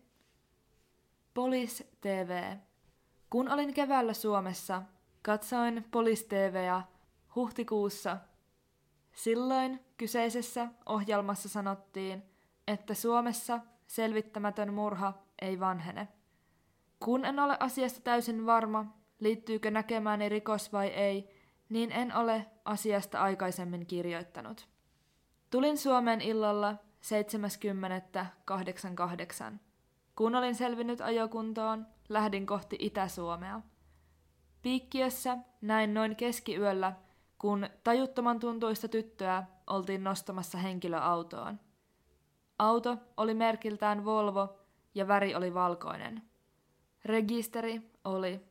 Polis 1.33 1.83
TV. 2.01 2.57
Kun 3.29 3.51
olin 3.51 3.73
keväällä 3.73 4.13
Suomessa, 4.13 4.81
katsoin 5.23 5.85
Polis 5.91 6.23
TVä 6.23 6.81
huhtikuussa. 7.35 8.17
Silloin 9.13 9.79
kyseisessä 9.97 10.67
ohjelmassa 10.85 11.49
sanottiin, 11.49 12.23
että 12.67 12.93
Suomessa 12.93 13.59
selvittämätön 13.87 14.73
murha 14.73 15.13
ei 15.41 15.59
vanhene. 15.59 16.07
Kun 16.99 17.25
en 17.25 17.39
ole 17.39 17.57
asiasta 17.59 18.01
täysin 18.01 18.45
varma, 18.45 18.85
liittyykö 19.19 19.71
näkemääni 19.71 20.29
rikos 20.29 20.73
vai 20.73 20.87
ei, 20.87 21.29
niin 21.69 21.91
en 21.91 22.15
ole 22.15 22.45
asiasta 22.65 23.21
aikaisemmin 23.21 23.85
kirjoittanut. 23.85 24.67
Tulin 25.49 25.77
Suomeen 25.77 26.21
illalla 26.21 26.75
70.88. 29.53 29.57
Kun 30.15 30.35
olin 30.35 30.55
selvinnyt 30.55 31.01
ajokuntoon, 31.01 31.87
lähdin 32.09 32.45
kohti 32.45 32.77
Itä-Suomea. 32.79 33.61
Piikkiössä 34.63 35.37
näin 35.61 35.93
noin 35.93 36.15
keskiyöllä, 36.15 36.93
kun 37.37 37.69
tajuttoman 37.83 38.39
tuntuista 38.39 38.87
tyttöä 38.87 39.43
oltiin 39.67 40.03
nostamassa 40.03 40.57
henkilöautoon. 40.57 41.59
Auto 42.59 42.97
oli 43.17 43.33
merkiltään 43.33 44.05
Volvo 44.05 44.59
ja 44.95 45.07
väri 45.07 45.35
oli 45.35 45.53
valkoinen. 45.53 46.23
Rekisteri 47.05 47.91
oli. 48.03 48.41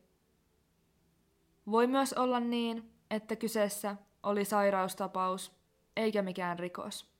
Voi 1.71 1.87
myös 1.87 2.13
olla 2.13 2.39
niin, 2.39 2.93
että 3.11 3.35
kyseessä 3.35 3.95
oli 4.23 4.45
sairaustapaus, 4.45 5.51
eikä 5.95 6.21
mikään 6.21 6.59
rikos. 6.59 7.13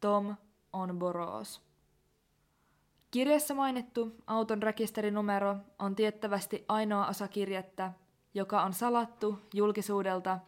Tom 0.00 0.36
on 0.72 0.98
Boros. 0.98 1.65
Kirjassa 3.10 3.54
mainittu 3.54 4.16
auton 4.26 4.62
rekisterinumero 4.62 5.56
on 5.78 5.96
tiettävästi 5.96 6.64
ainoa 6.68 7.06
osa 7.06 7.28
kirjettä, 7.28 7.92
joka 8.34 8.62
on 8.62 8.72
salattu 8.72 9.38
julkisuudelta, 9.54 10.38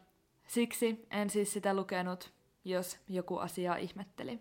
siksi 0.46 1.06
en 1.10 1.30
siis 1.30 1.52
sitä 1.52 1.74
lukenut, 1.74 2.32
jos 2.64 2.98
joku 3.08 3.38
asiaa 3.38 3.76
ihmetteli. 3.76 4.40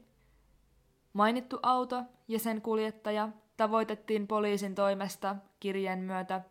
Mainittu 1.13 1.59
auto 1.63 2.03
ja 2.27 2.39
sen 2.39 2.61
kuljettaja 2.61 3.29
tavoitettiin 3.57 4.27
poliisin 4.27 4.75
toimesta 4.75 5.35
kirjeen 5.59 5.99
myötä, 5.99 6.41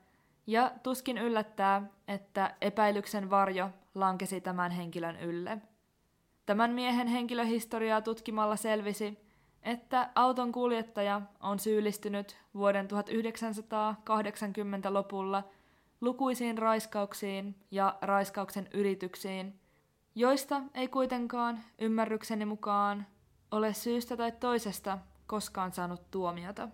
ja 0.47 0.73
tuskin 0.83 1.19
yllättää, 1.19 1.83
että 2.09 2.55
epäilyksen 2.61 3.31
varjo 3.31 3.71
lankesi 3.95 4.41
tämän 4.41 4.71
henkilön 4.71 5.21
ylle. 5.21 5.59
Tämän 6.47 6.71
miehen 6.71 7.07
henkilöhistoriaa 7.07 8.03
tutkimalla 8.03 8.57
selvisi, 8.57 9.19
että 9.67 10.11
auton 10.15 10.53
kuljettaja 10.53 11.23
on 11.41 11.59
syyllistynyt 11.59 12.37
vuoden 12.55 12.89
1980 12.89 14.95
lopulla 14.95 15.43
lukuisiin 16.01 16.59
raiskauksiin 16.59 17.57
ja 17.71 17.99
raiskauksen 18.03 18.69
yrityksiin, 18.75 19.61
joista 20.15 20.63
ei 20.75 20.89
kuitenkaan 20.89 21.61
ymmärrykseni 21.79 22.45
mukaan 22.45 23.07
ole 23.51 23.75
syystä 23.75 24.17
tai 24.17 24.33
toisesta 24.33 24.99
koskaan 25.27 25.73
saanut 25.73 26.11
tuomiota. 26.11 26.69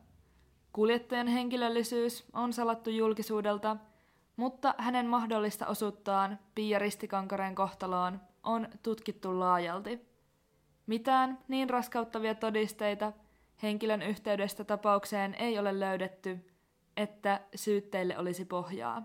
Kuljettajan 0.73 1.29
henkilöllisyys 1.29 2.25
on 2.33 2.53
salattu 2.53 2.91
julkisuudelta, 2.91 3.77
mutta 4.37 4.75
hänen 4.79 5.07
mahdollista 5.07 5.67
osuuttaan 5.67 6.39
Pia 6.55 6.79
Ristikankareen 6.79 7.55
kohtaloon 7.55 8.21
on 8.43 8.69
tutkittu 8.83 9.41
laajalti. 9.41 10.12
Mitään 10.87 11.38
niin 11.49 11.71
raskauttavia 11.71 12.35
todisteita 12.35 13.12
henkilön 13.62 14.03
yhteydestä 14.03 14.64
tapaukseen 14.64 15.35
ei 15.35 15.59
ole 15.59 15.81
löydetty, 15.81 16.53
että 16.97 17.40
syytteille 17.55 18.18
olisi 18.18 18.45
pohjaa. 18.45 19.03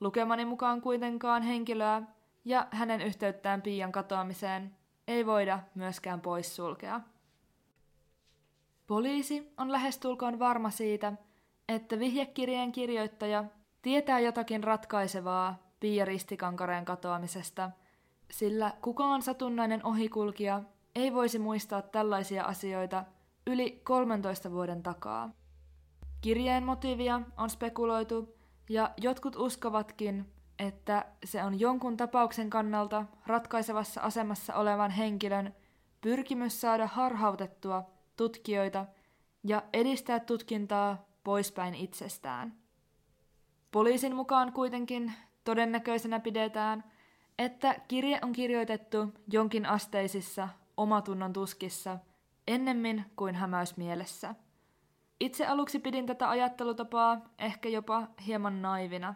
Lukemani 0.00 0.44
mukaan 0.44 0.80
kuitenkaan 0.80 1.42
henkilöä 1.42 2.02
ja 2.44 2.66
hänen 2.70 3.00
yhteyttään 3.00 3.62
Pian 3.62 3.92
katoamiseen 3.92 4.76
ei 5.08 5.26
voida 5.26 5.60
myöskään 5.74 6.20
poissulkea. 6.20 7.00
Poliisi 8.86 9.52
on 9.58 9.72
lähestulkoon 9.72 10.38
varma 10.38 10.70
siitä, 10.70 11.12
että 11.68 11.98
vihjekirjeen 11.98 12.72
kirjoittaja 12.72 13.44
tietää 13.82 14.20
jotakin 14.20 14.64
ratkaisevaa 14.64 15.58
Pia 15.80 16.04
Ristikankareen 16.04 16.84
katoamisesta, 16.84 17.70
sillä 18.30 18.72
kukaan 18.82 19.22
satunnainen 19.22 19.86
ohikulkija 19.86 20.62
ei 20.94 21.14
voisi 21.14 21.38
muistaa 21.38 21.82
tällaisia 21.82 22.44
asioita 22.44 23.04
yli 23.46 23.80
13 23.84 24.50
vuoden 24.50 24.82
takaa. 24.82 25.30
Kirjeen 26.20 26.64
motiivia 26.64 27.20
on 27.36 27.50
spekuloitu 27.50 28.36
ja 28.68 28.90
jotkut 29.00 29.36
uskovatkin, 29.36 30.32
että 30.58 31.04
se 31.24 31.44
on 31.44 31.60
jonkun 31.60 31.96
tapauksen 31.96 32.50
kannalta 32.50 33.04
ratkaisevassa 33.26 34.00
asemassa 34.00 34.54
olevan 34.54 34.90
henkilön 34.90 35.54
pyrkimys 36.00 36.60
saada 36.60 36.86
harhautettua 36.86 37.84
tutkijoita 38.16 38.86
ja 39.44 39.62
edistää 39.72 40.20
tutkintaa 40.20 41.04
poispäin 41.24 41.74
itsestään. 41.74 42.54
Poliisin 43.70 44.14
mukaan 44.14 44.52
kuitenkin 44.52 45.12
todennäköisenä 45.44 46.20
pidetään, 46.20 46.84
että 47.38 47.74
kirje 47.88 48.18
on 48.22 48.32
kirjoitettu 48.32 49.14
jonkin 49.32 49.66
asteisissa 49.66 50.48
omatunnon 50.76 51.32
tuskissa 51.32 51.98
ennemmin 52.46 53.04
kuin 53.16 53.34
hämäysmielessä. 53.34 54.34
Itse 55.20 55.46
aluksi 55.46 55.78
pidin 55.78 56.06
tätä 56.06 56.30
ajattelutapaa 56.30 57.20
ehkä 57.38 57.68
jopa 57.68 58.08
hieman 58.26 58.62
naivina. 58.62 59.14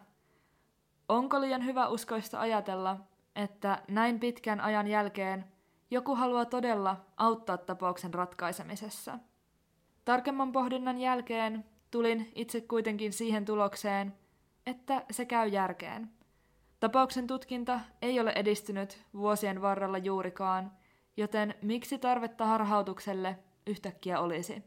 Onko 1.09 1.41
liian 1.41 1.65
hyvä 1.65 1.87
uskoista 1.87 2.39
ajatella, 2.39 2.97
että 3.35 3.83
näin 3.87 4.19
pitkän 4.19 4.61
ajan 4.61 4.87
jälkeen 4.87 5.45
joku 5.91 6.15
haluaa 6.15 6.45
todella 6.45 6.97
auttaa 7.17 7.57
tapauksen 7.57 8.13
ratkaisemisessa? 8.13 9.19
Tarkemman 10.05 10.51
pohdinnan 10.51 10.97
jälkeen 10.97 11.65
tulin 11.91 12.31
itse 12.35 12.61
kuitenkin 12.61 13.13
siihen 13.13 13.45
tulokseen, 13.45 14.15
että 14.65 15.05
se 15.11 15.25
käy 15.25 15.47
järkeen. 15.47 16.11
Tapauksen 16.79 17.27
tutkinta 17.27 17.79
ei 18.01 18.19
ole 18.19 18.31
edistynyt 18.35 19.05
vuosien 19.13 19.61
varrella 19.61 19.97
juurikaan, 19.97 20.71
joten 21.19 21.55
miksi 21.61 21.97
tarvetta 21.97 22.45
harhautukselle 22.45 23.39
yhtäkkiä 23.67 24.19
olisi? 24.19 24.63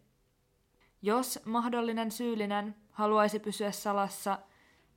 Jos 1.02 1.40
mahdollinen 1.44 2.10
syyllinen 2.10 2.76
haluaisi 2.90 3.38
pysyä 3.38 3.72
salassa, 3.72 4.38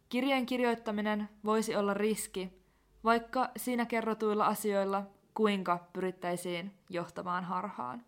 kirjeen 0.10 0.46
kirjoittaminen 0.46 1.30
voisi 1.46 1.76
olla 1.76 1.94
riski, 1.94 2.62
vaikka 3.04 3.50
siinä 3.58 3.86
kerrotuilla 3.86 4.46
asioilla 4.46 5.04
kuinka 5.34 5.88
pyrittäisiin 5.94 6.74
johtamaan 6.90 7.44
harhaan. 7.44 8.06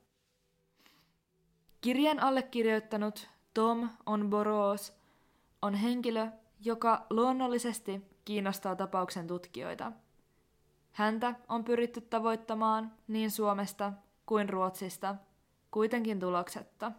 Kirjeen 1.81 2.23
allekirjoittanut 2.23 3.29
Tom 3.53 3.89
on 4.05 4.29
Boros 4.29 4.93
on 5.61 5.73
henkilö, 5.73 6.27
joka 6.65 7.05
luonnollisesti 7.09 8.01
kiinnostaa 8.25 8.75
tapauksen 8.75 9.27
tutkijoita. 9.27 9.91
Häntä 10.97 11.35
on 11.47 11.63
pyritty 11.63 12.01
tavoittamaan 12.01 12.91
niin 13.07 13.31
Suomesta 13.31 13.93
kuin 14.25 14.49
Ruotsista, 14.49 15.15
kuitenkin 15.71 16.19
tuloksetta. 16.19 16.91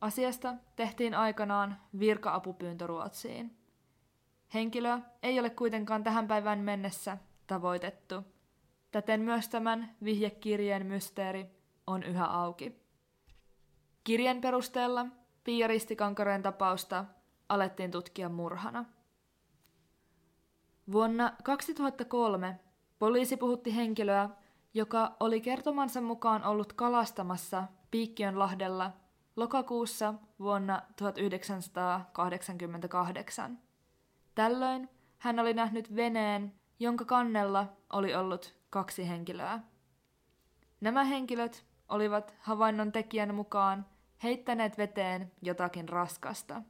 Asiasta 0.00 0.54
tehtiin 0.76 1.14
aikanaan 1.14 1.76
virka-apupyyntö 1.98 2.86
Ruotsiin. 2.86 3.56
Henkilö 4.54 4.98
ei 5.22 5.40
ole 5.40 5.50
kuitenkaan 5.50 6.02
tähän 6.04 6.28
päivään 6.28 6.58
mennessä 6.58 7.18
tavoitettu. 7.46 8.14
Täten 8.90 9.20
myös 9.20 9.48
tämän 9.48 9.96
vihjekirjeen 10.04 10.86
mysteeri 10.86 11.46
on 11.86 12.02
yhä 12.02 12.26
auki. 12.26 12.82
Kirjan 14.04 14.40
perusteella 14.40 15.06
Pia 15.44 15.66
Ristikankareen 15.66 16.42
tapausta 16.42 17.04
alettiin 17.48 17.90
tutkia 17.90 18.28
murhana. 18.28 18.84
Vuonna 20.92 21.32
2003 21.44 22.63
poliisi 23.04 23.36
puhutti 23.36 23.76
henkilöä, 23.76 24.28
joka 24.74 25.16
oli 25.20 25.40
kertomansa 25.40 26.00
mukaan 26.00 26.44
ollut 26.44 26.72
kalastamassa 26.72 27.64
Piikkiönlahdella 27.90 28.92
lokakuussa 29.36 30.14
vuonna 30.40 30.82
1988. 30.96 33.58
Tällöin 34.34 34.88
hän 35.18 35.38
oli 35.38 35.54
nähnyt 35.54 35.96
veneen, 35.96 36.54
jonka 36.80 37.04
kannella 37.04 37.66
oli 37.92 38.14
ollut 38.14 38.54
kaksi 38.70 39.08
henkilöä. 39.08 39.60
Nämä 40.80 41.04
henkilöt 41.04 41.64
olivat 41.88 42.34
havainnon 42.38 42.92
tekijän 42.92 43.34
mukaan 43.34 43.86
heittäneet 44.22 44.78
veteen 44.78 45.32
jotakin 45.42 45.88
raskasta. 45.88 46.62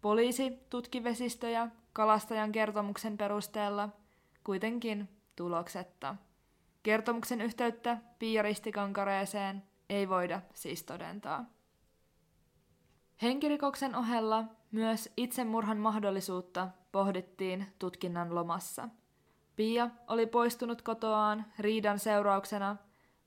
Poliisi 0.00 0.58
tutki 0.70 1.04
vesistöjä 1.04 1.68
kalastajan 1.92 2.52
kertomuksen 2.52 3.18
perusteella, 3.18 3.88
kuitenkin 4.44 5.21
tuloksetta. 5.42 6.16
Kertomuksen 6.82 7.40
yhteyttä 7.40 7.98
Pia 8.18 8.42
Ristikankareeseen 8.42 9.62
ei 9.88 10.08
voida 10.08 10.42
siis 10.54 10.82
todentaa. 10.82 11.44
Henkirikoksen 13.22 13.94
ohella 13.96 14.44
myös 14.72 15.12
itsemurhan 15.16 15.78
mahdollisuutta 15.78 16.68
pohdittiin 16.92 17.66
tutkinnan 17.78 18.34
lomassa. 18.34 18.88
Pia 19.56 19.90
oli 20.08 20.26
poistunut 20.26 20.82
kotoaan 20.82 21.44
riidan 21.58 21.98
seurauksena, 21.98 22.76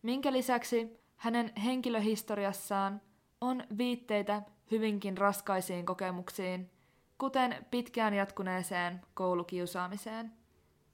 minkä 0.02 0.32
lisäksi 0.32 1.00
hänen 1.16 1.56
henkilöhistoriassaan 1.56 3.02
on 3.42 3.64
viitteitä 3.78 4.42
hyvinkin 4.72 5.18
raskaisiin 5.18 5.86
kokemuksiin, 5.86 6.72
kuten 7.18 7.66
pitkään 7.72 8.14
jatkuneeseen 8.14 9.02
koulukiusaamiseen. 9.14 10.45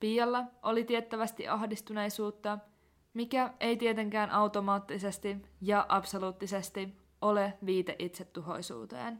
Pialla 0.01 0.43
oli 0.63 0.83
tiettävästi 0.83 1.47
ahdistuneisuutta, 1.47 2.59
mikä 3.13 3.53
ei 3.59 3.77
tietenkään 3.77 4.31
automaattisesti 4.31 5.37
ja 5.61 5.85
absoluuttisesti 5.89 6.97
ole 7.21 7.53
viite 7.65 7.95
itsetuhoisuuteen. 7.99 9.19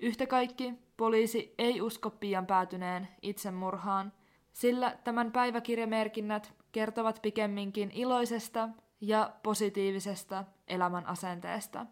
Yhtä 0.00 0.26
kaikki 0.26 0.74
poliisi 0.96 1.54
ei 1.58 1.80
usko 1.80 2.10
Pian 2.10 2.46
päätyneen 2.46 3.08
itsemurhaan, 3.22 4.12
sillä 4.52 4.96
tämän 5.04 5.32
päiväkirjamerkinnät 5.32 6.52
kertovat 6.72 7.18
pikemminkin 7.22 7.90
iloisesta 7.94 8.68
ja 9.00 9.32
positiivisesta 9.42 10.44
elämän 10.68 11.06
asenteesta. 11.06 11.86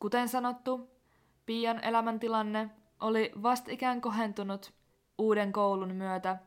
Kuten 0.00 0.28
sanottu, 0.28 0.90
Pian 1.46 1.84
elämäntilanne 1.84 2.70
oli 3.00 3.32
vastikään 3.42 4.00
kohentunut 4.00 4.72
uuden 5.18 5.52
koulun 5.52 5.94
myötä, 5.94 6.38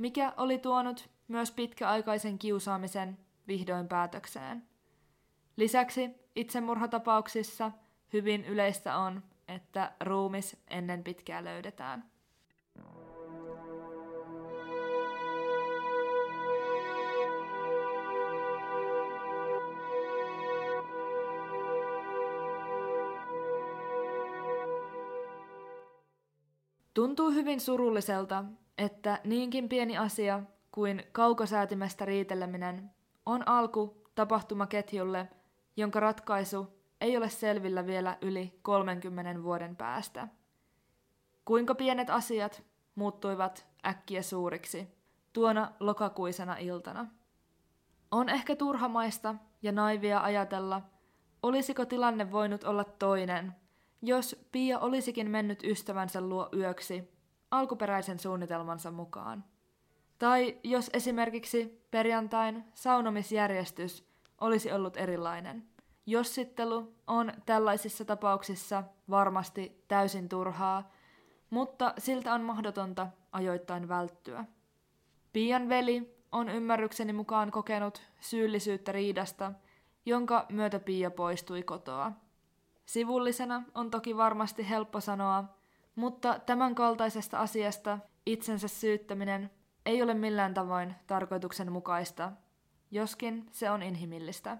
mikä 0.00 0.32
oli 0.36 0.58
tuonut 0.58 1.10
myös 1.28 1.50
pitkäaikaisen 1.50 2.38
kiusaamisen 2.38 3.18
vihdoin 3.48 3.88
päätökseen. 3.88 4.62
Lisäksi 5.56 6.10
itsemurhatapauksissa 6.36 7.72
hyvin 8.12 8.44
yleistä 8.44 8.96
on, 8.96 9.22
että 9.48 9.92
ruumis 10.00 10.56
ennen 10.70 11.04
pitkää 11.04 11.44
löydetään. 11.44 12.10
Tuntuu 26.94 27.30
hyvin 27.30 27.60
surulliselta, 27.60 28.44
että 28.80 29.20
niinkin 29.24 29.68
pieni 29.68 29.98
asia 29.98 30.42
kuin 30.72 31.02
kaukosäätimestä 31.12 32.04
riiteleminen 32.04 32.90
on 33.26 33.48
alku 33.48 34.02
tapahtumaketjulle, 34.14 35.28
jonka 35.76 36.00
ratkaisu 36.00 36.66
ei 37.00 37.16
ole 37.16 37.28
selvillä 37.28 37.86
vielä 37.86 38.18
yli 38.20 38.58
30 38.62 39.42
vuoden 39.42 39.76
päästä. 39.76 40.28
Kuinka 41.44 41.74
pienet 41.74 42.10
asiat 42.10 42.62
muuttuivat 42.94 43.66
äkkiä 43.86 44.22
suuriksi 44.22 44.88
tuona 45.32 45.72
lokakuisena 45.80 46.56
iltana. 46.56 47.06
On 48.10 48.28
ehkä 48.28 48.56
turhamaista 48.56 49.34
ja 49.62 49.72
naivia 49.72 50.20
ajatella, 50.20 50.82
olisiko 51.42 51.84
tilanne 51.84 52.32
voinut 52.32 52.64
olla 52.64 52.84
toinen, 52.84 53.52
jos 54.02 54.46
Pia 54.52 54.78
olisikin 54.78 55.30
mennyt 55.30 55.64
ystävänsä 55.64 56.20
luo 56.20 56.48
yöksi 56.56 57.19
alkuperäisen 57.50 58.18
suunnitelmansa 58.18 58.90
mukaan. 58.90 59.44
Tai 60.18 60.58
jos 60.64 60.90
esimerkiksi 60.92 61.86
perjantain 61.90 62.64
saunomisjärjestys 62.74 64.08
olisi 64.40 64.72
ollut 64.72 64.96
erilainen. 64.96 65.66
Jossittelu 66.06 66.94
on 67.06 67.32
tällaisissa 67.46 68.04
tapauksissa 68.04 68.84
varmasti 69.10 69.84
täysin 69.88 70.28
turhaa, 70.28 70.90
mutta 71.50 71.94
siltä 71.98 72.34
on 72.34 72.40
mahdotonta 72.40 73.06
ajoittain 73.32 73.88
välttyä. 73.88 74.44
Pian 75.32 75.68
veli 75.68 76.20
on 76.32 76.48
ymmärrykseni 76.48 77.12
mukaan 77.12 77.50
kokenut 77.50 78.02
syyllisyyttä 78.20 78.92
riidasta, 78.92 79.52
jonka 80.06 80.46
myötä 80.48 80.78
Pia 80.78 81.10
poistui 81.10 81.62
kotoa. 81.62 82.12
Sivullisena 82.86 83.62
on 83.74 83.90
toki 83.90 84.16
varmasti 84.16 84.68
helppo 84.68 85.00
sanoa, 85.00 85.44
mutta 85.94 86.38
tämän 86.46 86.74
kaltaisesta 86.74 87.38
asiasta 87.38 87.98
itsensä 88.26 88.68
syyttäminen 88.68 89.50
ei 89.86 90.02
ole 90.02 90.14
millään 90.14 90.54
tavoin 90.54 90.94
tarkoituksenmukaista, 91.06 92.32
joskin 92.90 93.46
se 93.50 93.70
on 93.70 93.82
inhimillistä. 93.82 94.58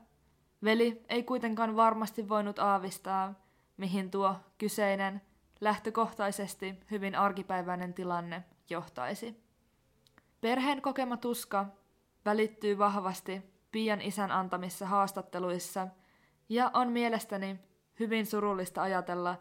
Veli 0.65 1.05
ei 1.09 1.23
kuitenkaan 1.23 1.77
varmasti 1.77 2.29
voinut 2.29 2.59
aavistaa, 2.59 3.35
mihin 3.77 4.11
tuo 4.11 4.37
kyseinen, 4.59 5.23
lähtökohtaisesti 5.61 6.75
hyvin 6.91 7.15
arkipäiväinen 7.15 7.95
tilanne 7.95 8.45
johtaisi. 8.71 9.45
Perheen 10.41 10.83
kokema 10.83 11.17
tuska 11.17 11.67
välittyy 12.25 12.79
vahvasti 12.79 13.43
Pian 13.73 14.01
isän 14.01 14.31
antamissa 14.31 14.87
haastatteluissa 14.87 15.89
ja 16.49 16.71
on 16.75 16.93
mielestäni 16.93 17.59
hyvin 18.01 18.27
surullista 18.27 18.83
ajatella, 18.83 19.37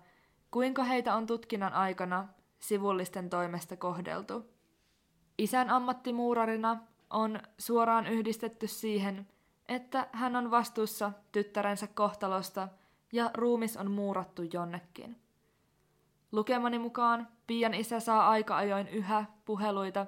kuinka 0.52 0.84
heitä 0.84 1.16
on 1.16 1.28
tutkinnan 1.28 1.74
aikana 1.74 2.28
sivullisten 2.60 3.30
toimesta 3.30 3.78
kohdeltu. 3.78 4.46
Isän 5.38 5.70
ammattimuurarina 5.70 6.78
on 7.10 7.40
suoraan 7.58 8.08
yhdistetty 8.08 8.68
siihen, 8.68 9.28
että 9.68 10.08
hän 10.12 10.36
on 10.36 10.52
vastuussa 10.52 11.12
tyttärensä 11.32 11.88
kohtalosta 11.88 12.68
ja 13.14 13.32
ruumis 13.34 13.78
on 13.78 13.92
muurattu 13.92 14.42
jonnekin. 14.54 15.22
Lukemani 16.32 16.80
mukaan 16.80 17.28
Pian 17.48 17.74
isä 17.74 18.00
saa 18.00 18.30
aika 18.30 18.58
ajoin 18.58 18.88
yhä 18.88 19.26
puheluita, 19.46 20.06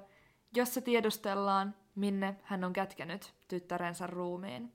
jossa 0.56 0.82
tiedustellaan, 0.82 1.76
minne 1.96 2.36
hän 2.44 2.64
on 2.64 2.74
kätkenyt 2.74 3.34
tyttärensä 3.48 4.08
ruumiin. 4.08 4.74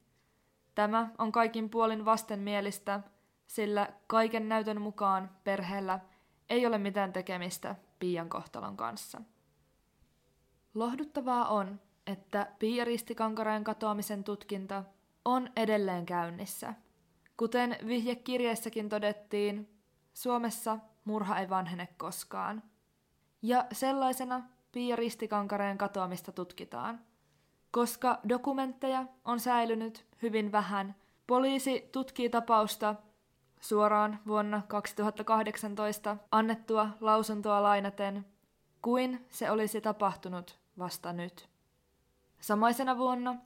Tämä 0.74 1.10
on 1.18 1.32
kaikin 1.32 1.70
puolin 1.70 2.04
vastenmielistä, 2.04 3.00
sillä 3.46 3.88
kaiken 4.06 4.48
näytön 4.48 4.80
mukaan 4.80 5.30
perheellä 5.44 6.00
ei 6.50 6.66
ole 6.66 6.78
mitään 6.78 7.12
tekemistä 7.12 7.76
Pian 7.98 8.28
kohtalon 8.28 8.76
kanssa. 8.76 9.20
Lohduttavaa 10.74 11.48
on, 11.48 11.80
että 12.06 12.52
Pia 12.58 12.84
Ristikankareen 12.84 13.64
katoamisen 13.64 14.24
tutkinta 14.24 14.84
on 15.24 15.50
edelleen 15.56 16.06
käynnissä. 16.06 16.74
Kuten 17.36 17.76
vihjekirjeessäkin 17.86 18.88
todettiin, 18.88 19.70
Suomessa 20.14 20.78
murha 21.04 21.38
ei 21.38 21.50
vanhene 21.50 21.88
koskaan. 21.96 22.62
Ja 23.42 23.66
sellaisena 23.72 24.42
Pia 24.72 24.96
Ristikankareen 24.96 25.78
katoamista 25.78 26.32
tutkitaan. 26.32 27.00
Koska 27.70 28.20
dokumentteja 28.28 29.04
on 29.24 29.40
säilynyt 29.40 30.06
hyvin 30.22 30.52
vähän, 30.52 30.94
poliisi 31.26 31.88
tutkii 31.92 32.30
tapausta 32.30 32.94
suoraan 33.60 34.18
vuonna 34.26 34.62
2018 34.68 36.16
annettua 36.30 36.88
lausuntoa 37.00 37.62
lainaten, 37.62 38.26
kuin 38.82 39.26
se 39.28 39.50
olisi 39.50 39.80
tapahtunut 39.80 40.58
vasta 40.78 41.12
nyt. 41.12 41.48
Samaisena 42.40 42.98
vuonna 42.98 43.36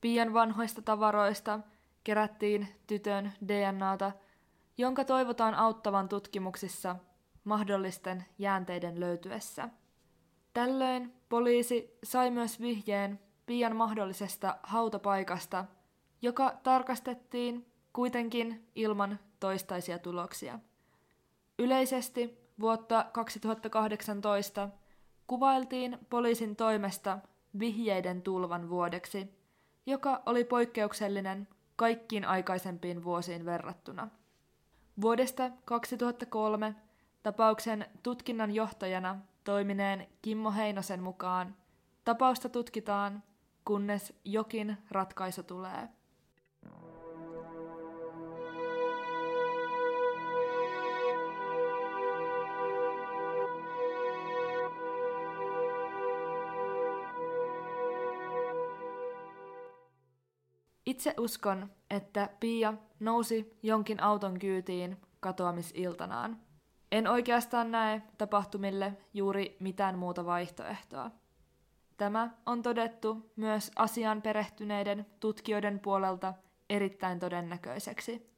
Pian 0.00 0.34
vanhoista 0.34 0.82
tavaroista 0.82 1.60
kerättiin 2.04 2.68
tytön 2.86 3.32
DNAta, 3.48 4.12
jonka 4.78 5.04
toivotaan 5.04 5.54
auttavan 5.54 6.08
tutkimuksissa 6.08 6.96
mahdollisten 7.44 8.24
jäänteiden 8.38 9.00
löytyessä. 9.00 9.68
Tällöin 10.54 11.14
poliisi 11.28 11.98
sai 12.04 12.30
myös 12.30 12.60
vihjeen 12.60 13.20
Pian 13.46 13.76
mahdollisesta 13.76 14.58
hautapaikasta, 14.62 15.64
joka 16.22 16.58
tarkastettiin 16.62 17.66
kuitenkin 17.92 18.68
ilman 18.74 19.18
toistaisia 19.40 19.98
tuloksia. 19.98 20.58
Yleisesti 21.58 22.38
vuotta 22.60 23.06
2018 23.12 24.68
kuvailtiin 25.26 25.98
poliisin 26.10 26.56
toimesta 26.56 27.18
vihjeiden 27.58 28.22
tulvan 28.22 28.70
vuodeksi, 28.70 29.38
joka 29.86 30.22
oli 30.26 30.44
poikkeuksellinen 30.44 31.48
kaikkiin 31.76 32.24
aikaisempiin 32.24 33.04
vuosiin 33.04 33.44
verrattuna. 33.44 34.08
Vuodesta 35.00 35.50
2003 35.64 36.74
tapauksen 37.22 37.86
tutkinnan 38.02 38.54
johtajana 38.54 39.18
toimineen 39.44 40.08
Kimmo 40.22 40.50
Heinosen 40.50 41.02
mukaan 41.02 41.56
tapausta 42.04 42.48
tutkitaan, 42.48 43.22
kunnes 43.64 44.14
jokin 44.24 44.78
ratkaisu 44.90 45.42
tulee. 45.42 45.88
Itse 60.98 61.14
uskon, 61.18 61.70
että 61.90 62.28
Pia 62.40 62.74
nousi 63.00 63.58
jonkin 63.62 64.02
auton 64.02 64.38
kyytiin 64.38 64.96
katoamisiltanaan. 65.20 66.40
En 66.92 67.08
oikeastaan 67.08 67.70
näe 67.70 68.02
tapahtumille 68.18 68.96
juuri 69.14 69.56
mitään 69.60 69.98
muuta 69.98 70.26
vaihtoehtoa. 70.26 71.10
Tämä 71.96 72.30
on 72.46 72.62
todettu 72.62 73.32
myös 73.36 73.70
asian 73.76 74.22
perehtyneiden 74.22 75.06
tutkijoiden 75.20 75.80
puolelta 75.80 76.34
erittäin 76.70 77.18
todennäköiseksi. 77.18 78.30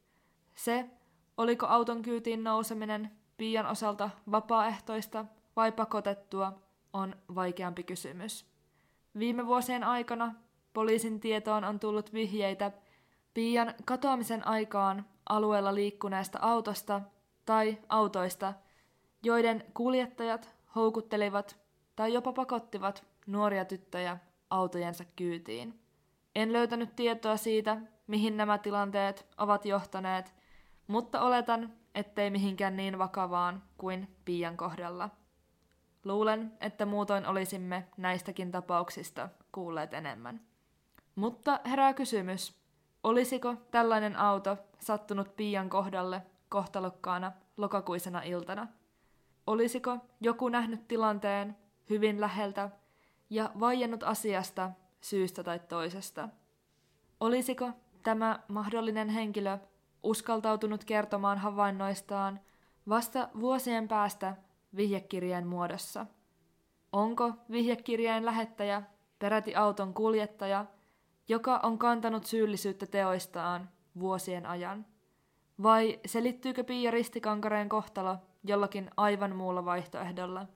Se, 0.55 0.89
oliko 1.37 1.65
auton 1.65 2.01
kyytiin 2.01 2.43
nouseminen 2.43 3.11
Pian 3.37 3.67
osalta 3.67 4.09
vapaaehtoista 4.31 5.25
vai 5.55 5.71
pakotettua, 5.71 6.61
on 6.93 7.15
vaikeampi 7.35 7.83
kysymys. 7.83 8.45
Viime 9.19 9.47
vuosien 9.47 9.83
aikana 9.83 10.35
poliisin 10.73 11.19
tietoon 11.19 11.63
on 11.63 11.79
tullut 11.79 12.13
vihjeitä 12.13 12.71
Pian 13.33 13.73
katoamisen 13.85 14.47
aikaan 14.47 15.05
alueella 15.29 15.75
liikkuneesta 15.75 16.39
autosta 16.41 17.01
tai 17.45 17.77
autoista, 17.89 18.53
joiden 19.23 19.63
kuljettajat 19.73 20.55
houkuttelivat 20.75 21.57
tai 21.95 22.13
jopa 22.13 22.33
pakottivat 22.33 23.05
nuoria 23.27 23.65
tyttöjä 23.65 24.17
autojensa 24.49 25.03
kyytiin. 25.15 25.79
En 26.35 26.53
löytänyt 26.53 26.95
tietoa 26.95 27.37
siitä, 27.37 27.77
mihin 28.07 28.37
nämä 28.37 28.57
tilanteet 28.57 29.27
ovat 29.37 29.65
johtaneet, 29.65 30.33
mutta 30.87 31.21
oletan, 31.21 31.73
ettei 31.95 32.29
mihinkään 32.29 32.75
niin 32.75 32.99
vakavaan 32.99 33.63
kuin 33.77 34.15
Pian 34.25 34.57
kohdalla. 34.57 35.09
Luulen, 36.05 36.57
että 36.61 36.85
muutoin 36.85 37.25
olisimme 37.25 37.87
näistäkin 37.97 38.51
tapauksista 38.51 39.29
kuulleet 39.51 39.93
enemmän. 39.93 40.50
Mutta 41.15 41.59
herää 41.65 41.93
kysymys, 41.93 42.55
olisiko 43.03 43.55
tällainen 43.71 44.15
auto 44.15 44.57
sattunut 44.79 45.35
Pian 45.35 45.69
kohdalle 45.69 46.21
kohtalokkaana 46.49 47.31
lokakuisena 47.57 48.21
iltana? 48.21 48.67
Olisiko 49.47 49.97
joku 50.21 50.49
nähnyt 50.49 50.87
tilanteen 50.87 51.57
hyvin 51.89 52.21
läheltä 52.21 52.69
ja 53.29 53.51
vaiennut 53.59 54.03
asiasta 54.03 54.71
syystä 55.01 55.43
tai 55.43 55.59
toisesta? 55.59 56.29
Olisiko 57.19 57.69
tämä 58.03 58.39
mahdollinen 58.47 59.09
henkilö 59.09 59.57
uskaltautunut 60.03 60.83
kertomaan 60.83 61.37
havainnoistaan 61.37 62.39
vasta 62.89 63.29
vuosien 63.39 63.87
päästä 63.87 64.35
vihjekirjeen 64.75 65.47
muodossa? 65.47 66.05
Onko 66.91 67.33
vihjekirjeen 67.51 68.25
lähettäjä 68.25 68.81
peräti 69.19 69.55
auton 69.55 69.93
kuljettaja, 69.93 70.65
joka 71.27 71.59
on 71.63 71.77
kantanut 71.77 72.25
syyllisyyttä 72.25 72.85
teoistaan 72.85 73.69
vuosien 73.99 74.45
ajan? 74.45 74.85
Vai 75.63 75.99
selittyykö 76.05 76.63
Pia 76.63 76.91
Ristikankareen 76.91 77.69
kohtalo 77.69 78.17
jollakin 78.43 78.89
aivan 78.97 79.35
muulla 79.35 79.65
vaihtoehdolla, 79.65 80.47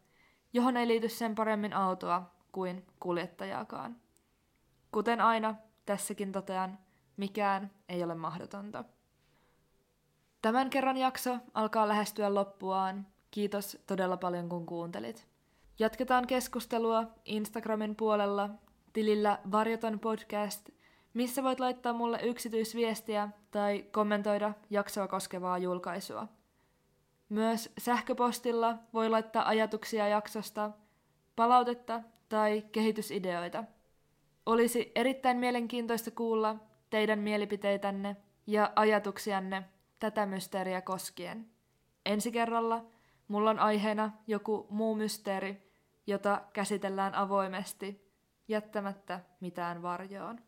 johon 0.53 0.77
ei 0.77 0.87
liity 0.87 1.09
sen 1.09 1.35
paremmin 1.35 1.73
autoa 1.73 2.31
kuin 2.51 2.85
kuljettajaakaan? 2.99 3.95
Kuten 4.91 5.21
aina, 5.21 5.55
tässäkin 5.85 6.31
totean, 6.31 6.79
mikään 7.17 7.71
ei 7.89 8.03
ole 8.03 8.15
mahdotonta. 8.15 8.83
Tämän 10.41 10.69
kerran 10.69 10.97
jakso 10.97 11.37
alkaa 11.53 11.87
lähestyä 11.87 12.33
loppuaan. 12.33 13.07
Kiitos 13.31 13.77
todella 13.87 14.17
paljon 14.17 14.49
kun 14.49 14.65
kuuntelit. 14.65 15.27
Jatketaan 15.79 16.27
keskustelua 16.27 17.03
Instagramin 17.25 17.95
puolella 17.95 18.49
tilillä 18.95 19.39
Varjoton 19.51 19.99
podcast, 19.99 20.69
missä 21.13 21.43
voit 21.43 21.59
laittaa 21.59 21.93
mulle 21.93 22.19
yksityisviestiä 22.23 23.29
tai 23.51 23.85
kommentoida 23.91 24.53
jaksoa 24.69 25.07
koskevaa 25.07 25.57
julkaisua. 25.57 26.27
Myös 27.29 27.73
sähköpostilla 27.77 28.77
voi 28.93 29.09
laittaa 29.09 29.47
ajatuksia 29.47 30.07
jaksosta, 30.07 30.71
palautetta 31.35 32.01
tai 32.29 32.63
kehitysideoita. 32.71 33.63
Olisi 34.45 34.91
erittäin 34.95 35.37
mielenkiintoista 35.37 36.11
kuulla 36.11 36.55
teidän 36.89 37.19
mielipiteitänne 37.19 38.15
ja 38.47 38.71
ajatuksianne 38.75 39.63
tätä 39.99 40.25
mysteeriä 40.25 40.81
koskien. 40.81 41.49
Ensi 42.05 42.31
kerralla 42.31 42.85
mulla 43.27 43.49
on 43.49 43.59
aiheena 43.59 44.11
joku 44.27 44.67
muu 44.69 44.95
mysteeri, 44.95 45.71
jota 46.07 46.41
käsitellään 46.53 47.15
avoimesti, 47.15 48.04
jättämättä 48.47 49.19
mitään 49.39 49.81
varjoon. 49.81 50.39